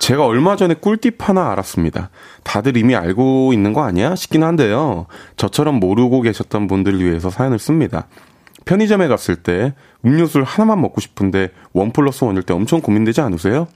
[0.00, 2.08] 제가 얼마 전에 꿀팁 하나 알았습니다.
[2.44, 4.14] 다들 이미 알고 있는 거 아니야?
[4.14, 5.04] 싶긴 한데요.
[5.36, 8.06] 저처럼 모르고 계셨던 분들을 위해서 사연을 씁니다.
[8.64, 13.66] 편의점에 갔을 때 음료수를 하나만 먹고 싶은데 원 플러스 원일 때 엄청 고민되지 않으세요?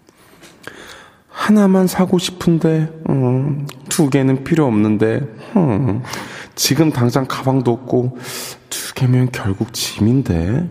[1.39, 5.21] 하나만 사고 싶은데, 음, 두 개는 필요 없는데,
[5.57, 6.03] 음,
[6.57, 8.19] 지금 당장 가방도 없고,
[8.69, 10.69] 두 개면 결국 짐인데.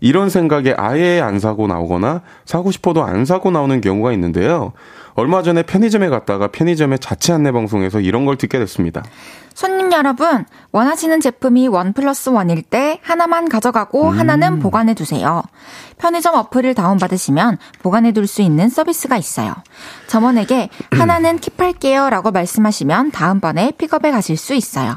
[0.00, 4.72] 이런 생각에 아예 안 사고 나오거나 사고 싶어도 안 사고 나오는 경우가 있는데요.
[5.14, 9.02] 얼마 전에 편의점에 갔다가 편의점의 자체 안내 방송에서 이런 걸 듣게 됐습니다.
[9.54, 15.42] 손님 여러분, 원하시는 제품이 원 플러스 원일 때 하나만 가져가고 하나는 보관해 두세요.
[15.98, 19.54] 편의점 어플을 다운받으시면 보관해 둘 수 있는 서비스가 있어요.
[20.08, 24.96] 점원에게 하나는 킵할게요 라고 말씀하시면 다음번에 픽업에 가실 수 있어요.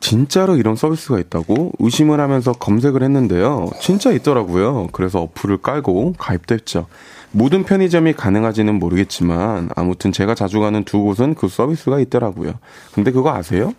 [0.00, 3.70] 진짜로 이런 서비스가 있다고 의심을 하면서 검색을 했는데요.
[3.80, 4.88] 진짜 있더라고요.
[4.92, 6.86] 그래서 어플을 깔고 가입됐죠.
[7.34, 12.54] 모든 편의점이 가능하지는 모르겠지만 아무튼 제가 자주 가는 두 곳은 그 서비스가 있더라고요.
[12.92, 13.74] 근데 그거 아세요?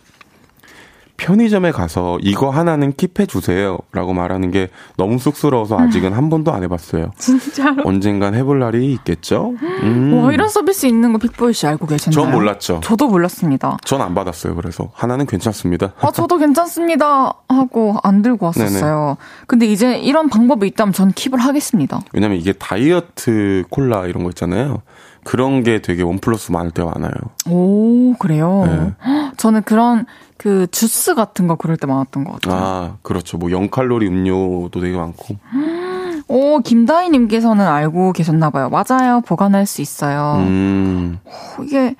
[1.17, 3.77] 편의점에 가서 이거 하나는 킵해 주세요.
[3.93, 7.11] 라고 말하는 게 너무 쑥스러워서 아직은 한 번도 안 해봤어요.
[7.17, 7.83] 진짜로?
[7.85, 9.53] 언젠간 해볼 날이 있겠죠?
[9.83, 10.13] 음.
[10.13, 12.21] 와, 이런 서비스 있는 거 픽보이 씨 알고 계셨나요?
[12.25, 12.81] 전 몰랐죠.
[12.83, 13.77] 저도 몰랐습니다.
[13.85, 14.55] 전 안 받았어요.
[14.55, 15.93] 그래서 하나는 괜찮습니다.
[16.01, 17.33] 아, 저도 괜찮습니다.
[17.49, 19.17] 하고 안 들고 왔었어요.
[19.47, 22.01] 근데 이제 이런 방법이 있다면 전 킵을 하겠습니다.
[22.13, 24.81] 왜냐면 이게 다이어트 콜라 이런 거 있잖아요.
[25.25, 27.11] 그런 게 되게 원 플러스 많을 때가 많아요.
[27.49, 28.63] 오, 그래요?
[28.65, 28.93] 네.
[29.05, 30.05] 헉, 저는 그런
[30.37, 32.55] 그 주스 같은 거 그럴 때 많았던 것 같아요.
[32.63, 33.37] 아, 그렇죠.
[33.37, 35.35] 뭐 0칼로리 음료도 되게 많고.
[36.29, 38.69] 오, 김다희님께서는 알고 계셨나봐요.
[38.69, 39.21] 맞아요.
[39.25, 40.37] 보관할 수 있어요.
[40.45, 41.95] 음, 오, 이게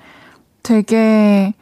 [0.62, 1.52] 되게,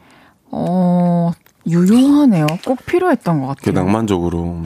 [0.51, 1.31] 어,
[1.67, 2.45] 유용하네요.
[2.65, 3.73] 꼭 필요했던 것 같아요.
[3.73, 4.63] 낭만적으로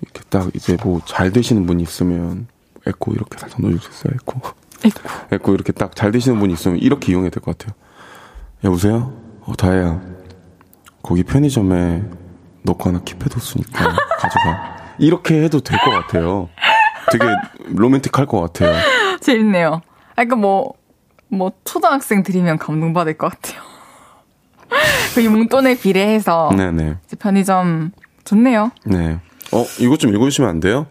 [0.00, 2.46] 이렇게 딱 이제 뭐 잘 되시는 분이 있으면
[2.86, 4.12] 에코 이렇게 살짝 넣어주셨어요.
[4.14, 4.40] 에코.
[5.32, 5.54] 에코.
[5.54, 7.74] 이렇게 딱 잘 되시는 분이 있으면 이렇게 이용해야 될 것 같아요.
[8.64, 9.12] 여보세요?
[9.42, 10.00] 어, 다혜야.
[11.02, 12.02] 거기 편의점에
[12.62, 13.72] 넣고 하나 킵해뒀으니까
[14.18, 14.76] 가져가.
[14.98, 16.48] 이렇게 해도 될 것 같아요.
[17.10, 17.24] 되게
[17.68, 18.74] 로맨틱할 것 같아요.
[19.20, 19.80] 재밌네요.
[20.10, 20.74] 아, 그러니까 뭐,
[21.28, 23.62] 뭐, 초등학생 드리면 감동받을 것 같아요.
[25.14, 26.96] 그 용돈에 비례해서 네네.
[27.18, 27.92] 편의점
[28.24, 28.70] 좋네요.
[28.84, 29.18] 네.
[29.52, 30.86] 어, 이것 좀 읽어주시면 안 돼요?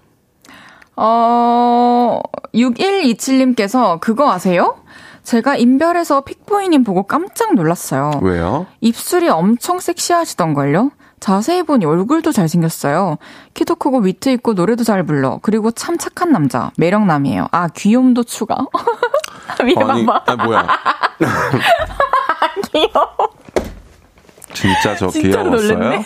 [0.97, 2.19] 어,
[2.53, 4.77] 6127님께서 그거 아세요?
[5.23, 8.11] 제가 인별에서 픽보이님 보고 깜짝 놀랐어요.
[8.21, 8.65] 왜요?
[8.81, 10.91] 입술이 엄청 섹시하시던걸요?
[11.19, 13.17] 자세히 보니 얼굴도 잘생겼어요.
[13.53, 15.39] 키도 크고 위트 있고 노래도 잘 불러.
[15.41, 16.71] 그리고 참 착한 남자.
[16.77, 17.47] 매력남이에요.
[17.51, 18.55] 아, 귀염도 추가.
[19.59, 20.23] 아니, 봐봐.
[20.25, 20.67] 아, 뭐야.
[22.71, 23.09] 귀여워.
[24.53, 25.77] 진짜 저 진짜 귀여웠어요?
[25.77, 26.01] 놀랬네요.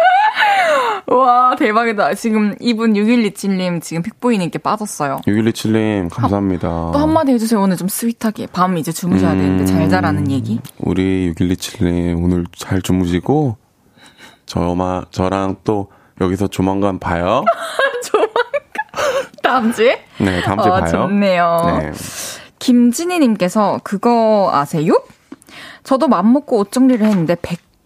[1.06, 2.14] 와, 대박이다.
[2.14, 5.20] 지금 이분 6127님 지금 픽보이님께 빠졌어요.
[5.26, 6.68] 6127님, 감사합니다.
[6.92, 7.60] 또 한마디 해주세요.
[7.60, 8.48] 오늘 좀 스윗하게.
[8.52, 9.38] 밤 이제 주무셔야 음.
[9.38, 10.60] 되는데 잘 자라는 얘기.
[10.78, 13.56] 우리 6127님, 오늘 잘 주무시고,
[14.46, 15.90] 저마, 저랑 또
[16.20, 17.44] 여기서 조만간 봐요.
[19.42, 20.02] 다음 주에?
[20.18, 20.90] 네, 다음 주에 어, 봐요.
[20.90, 21.80] 좋네요.
[21.80, 21.92] 네.
[22.58, 25.00] 김진희님께서 그거 아세요?
[25.84, 27.36] 저도 맘먹고 옷 정리를 했는데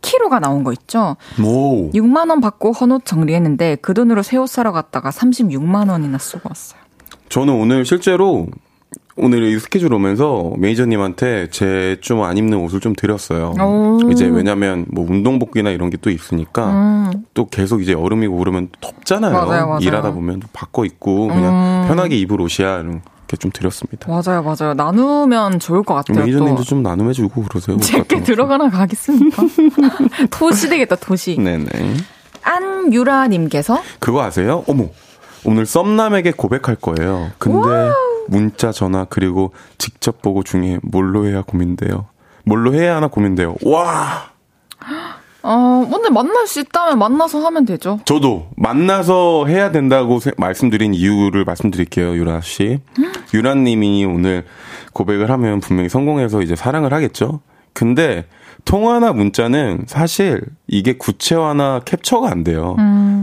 [0.01, 1.17] 100kg가 나온 거 있죠?
[1.43, 1.91] 오.
[1.91, 6.81] 6만 원 받고 헌옷 정리했는데 그 돈으로 새 옷 사러 갔다가 36만 원이나 쓰고 왔어요.
[7.29, 8.47] 저는 오늘 실제로
[9.17, 13.53] 오늘 이 스케줄 오면서 매니저님한테 제 좀 안 입는 옷을 좀 드렸어요.
[13.61, 14.11] 오.
[14.11, 17.25] 이제 왜냐면 뭐 운동복이나 이런 게 또 있으니까 음.
[17.35, 19.33] 또 계속 이제 여름이고 그러면 덥잖아요.
[19.33, 19.79] 맞아요, 맞아요.
[19.83, 21.85] 일하다 보면 바꿔 입고 그냥 음.
[21.89, 23.01] 편하게 입을 옷이야 이
[23.31, 24.09] 렇게 좀 드렸습니다.
[24.09, 24.75] 맞아요, 맞아요.
[24.75, 26.19] 나누면 좋을 것 같아요.
[26.19, 26.63] 매니저님도 또.
[26.65, 27.77] 좀 나눔해주고 그러세요.
[27.77, 28.23] 옷 제게.
[28.23, 29.43] 들어가나 가겠습니까?
[30.31, 31.39] 도시 되겠다, 도시.
[31.39, 31.69] 네네.
[32.43, 34.65] 안유라님께서 그거 아세요?
[34.67, 34.89] 어머.
[35.45, 37.31] 오늘 썸남에게 고백할 거예요.
[37.39, 37.91] 근데
[38.29, 42.07] 문자, 전화 그리고 직접 보고 중에 뭘로 해야 고민돼요.
[42.45, 43.55] 뭘로 해야 하나 고민돼요.
[43.65, 44.31] 와.
[45.43, 48.01] 어, 오늘 만날 수 있다면 만나서 하면 되죠.
[48.05, 52.81] 저도 만나서 해야 된다고 세- 말씀드린 이유를 말씀드릴게요, 유라 씨.
[53.33, 54.45] 유라 님이 오늘
[54.93, 57.41] 고백을 하면 분명히 성공해서 이제 사랑을 하겠죠?
[57.73, 58.27] 근데
[58.71, 62.77] 통화나 문자는 사실 이게 구체화나 캡처가 안 돼요.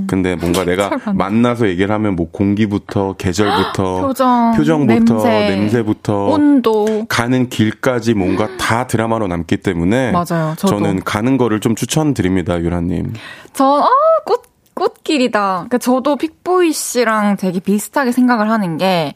[0.05, 1.15] 근데 뭔가 내가 음.
[1.15, 7.05] 만나서 얘기를 하면 뭐 공기부터 계절부터 표정, 표정부터 냄새, 냄새 부터 온도.
[7.07, 10.67] 가는 길까지 뭔가 다 드라마로 남기 때문에 맞아요, 저도.
[10.67, 13.13] 저는 가는 거를 좀 추천드립니다, 유라님.
[13.53, 13.89] 저, 아,
[14.25, 14.43] 꽃,
[14.73, 15.53] 꽃길이다.
[15.55, 19.15] 그러니까 저도 픽보이 씨랑 되게 비슷하게 생각을 하는 게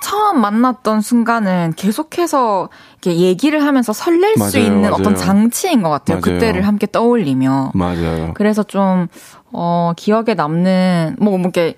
[0.00, 2.68] 처음 만났던 순간은 계속해서
[3.02, 4.94] 이렇게 얘기를 하면서 설렐 수 맞아요, 있는 맞아요.
[4.94, 6.20] 어떤 장치인 것 같아요.
[6.20, 6.38] 맞아요.
[6.38, 7.72] 그때를 함께 떠올리며.
[7.74, 8.32] 맞아요.
[8.34, 9.08] 그래서 좀,
[9.52, 11.74] 어, 기억에 남는, 뭐, 뭐, 이렇게,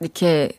[0.00, 0.50] 이렇게,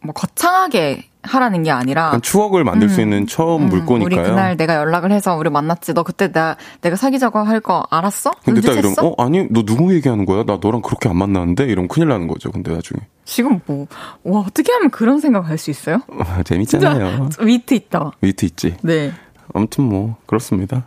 [0.00, 2.18] 뭐, 거창하게 하라는 게 아니라.
[2.22, 4.04] 추억을 만들 수 있는 처음 음, 물꼬니까요.
[4.04, 5.94] 우리 그날 내가 연락을 해서 우리 만났지.
[5.94, 8.30] 너 그때 나, 내가 사귀자고 할 거 알았어?
[8.44, 8.94] 근데 딱 이러면?
[9.02, 10.44] 어 아니 너 누구 얘기하는 거야?
[10.44, 12.50] 나 너랑 그렇게 안 만났는데 이러면 큰일 나는 거죠.
[12.50, 13.86] 근데 나중에 지금 뭐,
[14.24, 15.98] 와, 어떻게 하면 그런 생각 할 수 있어요?
[16.18, 17.28] 아, 재밌잖아요.
[17.40, 18.12] 위트 있다.
[18.22, 18.76] 위트 있지.
[18.82, 19.12] 네.
[19.54, 20.84] 아무튼 뭐 그렇습니다.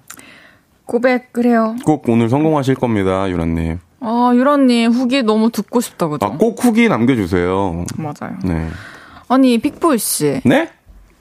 [0.85, 1.75] 고백, 그래요.
[1.85, 3.79] 꼭 오늘 성공하실 겁니다, 유라님.
[4.01, 6.25] 아, 유라님 후기 너무 듣고 싶다, 그죠?
[6.25, 7.85] 아 꼭 후기 남겨주세요.
[7.97, 8.37] 맞아요.
[8.43, 8.67] 네.
[9.31, 10.41] 아니, 픽보이 씨.
[10.43, 10.69] 네?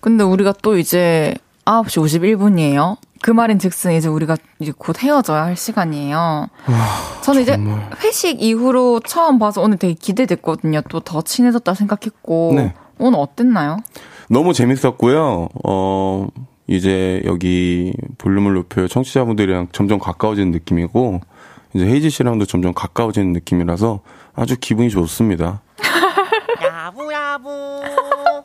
[0.01, 1.35] 근데 우리가 또 이제
[1.65, 2.03] 9시
[2.37, 2.97] 51분이에요.
[3.23, 6.49] 그 말인 즉슨 이제 우리가 이제 곧 헤어져야 할 시간이에요.
[7.23, 7.57] 저는 이제
[8.03, 10.81] 회식 이후로 처음 봐서 오늘 되게 기대됐거든요.
[10.89, 12.53] 또 더 친해졌다 생각했고.
[12.57, 12.75] 네.
[12.99, 13.77] 오늘 어땠나요?
[14.29, 15.49] 너무 재밌었고요.
[15.65, 16.27] 어,
[16.67, 21.21] 이제 여기 볼륨을 높여 청취자분들이랑 점점 가까워지는 느낌이고,
[21.75, 24.01] 이제 헤이지 씨랑도 점점 가까워지는 느낌이라서
[24.35, 25.61] 아주 기분이 좋습니다.
[26.87, 27.83] 야부야부.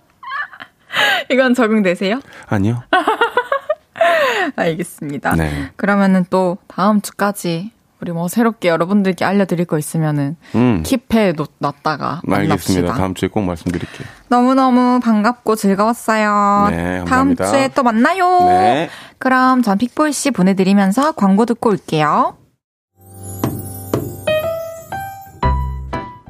[1.31, 2.19] 이건 적응되세요?
[2.47, 2.83] 아니요?
[4.55, 5.36] 알겠습니다.
[5.36, 5.71] 네.
[5.75, 7.71] 그러면은 또 다음 주까지
[8.01, 10.83] 우리 뭐 새롭게 여러분들께 알려드릴 거 있으면은 음.
[10.83, 12.38] 킵해 놓- 놨다가 알겠습니다.
[12.38, 12.93] 만납시다.
[12.93, 14.07] 다음 주에 꼭 말씀드릴게요.
[14.27, 16.67] 너무 너무 반갑고 즐거웠어요.
[16.71, 17.05] 네, 다음
[17.36, 17.45] 감사합니다.
[17.47, 18.39] 주에 또 만나요.
[18.49, 18.89] 네.
[19.17, 22.38] 그럼 전 픽보이 씨 보내드리면서 광고 듣고 올게요.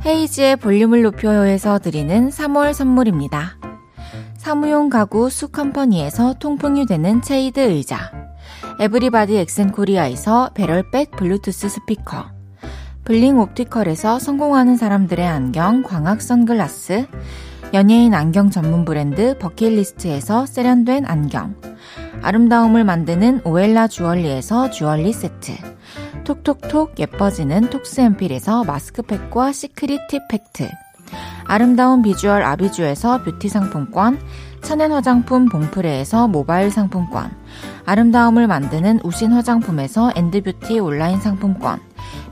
[0.05, 3.57] 헤이지의 볼륨을 높여요에서 드리는 3월 선물입니다.
[4.37, 8.11] 사무용 가구 수컴퍼니에서 통풍이 되는 체이드 의자.
[8.79, 12.27] 에브리바디 엑센코리아에서 배럴백 블루투스 스피커.
[13.03, 17.07] 블링 옵티컬에서 성공하는 사람들의 안경 광학 선글라스.
[17.73, 21.55] 연예인 안경 전문 브랜드 버킷리스트에서 세련된 안경
[22.21, 25.53] 아름다움을 만드는 오엘라 주얼리에서 주얼리 세트.
[26.23, 30.69] 톡톡톡 예뻐지는 톡스앰필에서 마스크팩과 시크릿 팁 팩트.
[31.45, 34.19] 아름다운 비주얼 아비주에서 뷰티 상품권,
[34.61, 37.31] 천연 화장품 봉프레에서 모바일 상품권,
[37.85, 41.79] 아름다움을 만드는 우신 화장품에서 엔드뷰티 온라인 상품권,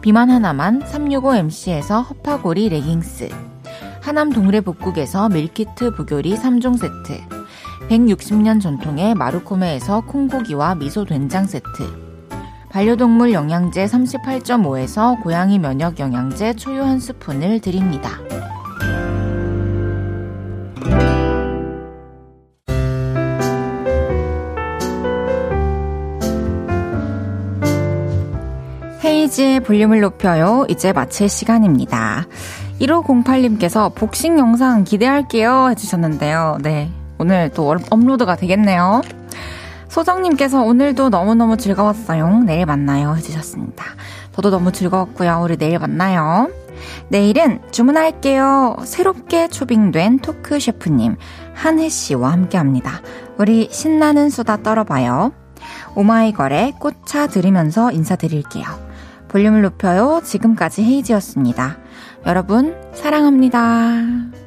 [0.01, 3.29] 비만 하나만 365MC에서 허파고리 레깅스,
[4.01, 7.43] 하남 동래 북국에서 밀키트 부교리 3종 세트,
[7.89, 11.67] 160년 전통의 마루코메에서 콩고기와 미소 된장 세트,
[12.69, 18.19] 반려동물 영양제 38.5에서 고양이 면역 영양제 초유 한 스푼을 드립니다.
[29.03, 30.65] 헤이지의 볼륨을 높여요.
[30.69, 32.26] 이제 마칠 시간입니다.
[32.80, 36.57] 1508님께서 복싱 영상 기대할게요 해주셨는데요.
[36.64, 36.89] 네.
[37.24, 39.02] 오늘 또 업- 업로드가 되겠네요.
[39.88, 42.40] 소정님께서 오늘도 너무너무 즐거웠어요.
[42.40, 43.86] 내일 만나요 해주셨습니다.
[44.34, 45.40] 저도 너무 즐거웠고요.
[45.41, 46.50] 우리 내일 만나요.
[47.08, 48.76] 내일은 주문할게요.
[48.84, 51.16] 새롭게 초빙된 토크 셰프님
[51.53, 53.00] 한해 씨와 함께 합니다.
[53.38, 55.32] 우리 신나는 수다 떨어봐요.
[55.95, 58.66] 오마이걸의 꽃차 들으면서 인사드릴게요.
[59.30, 60.20] 볼륨을 높여요.
[60.26, 61.78] 지금까지 헤이지였습니다.
[62.26, 64.43] 여러분, 사랑합니다.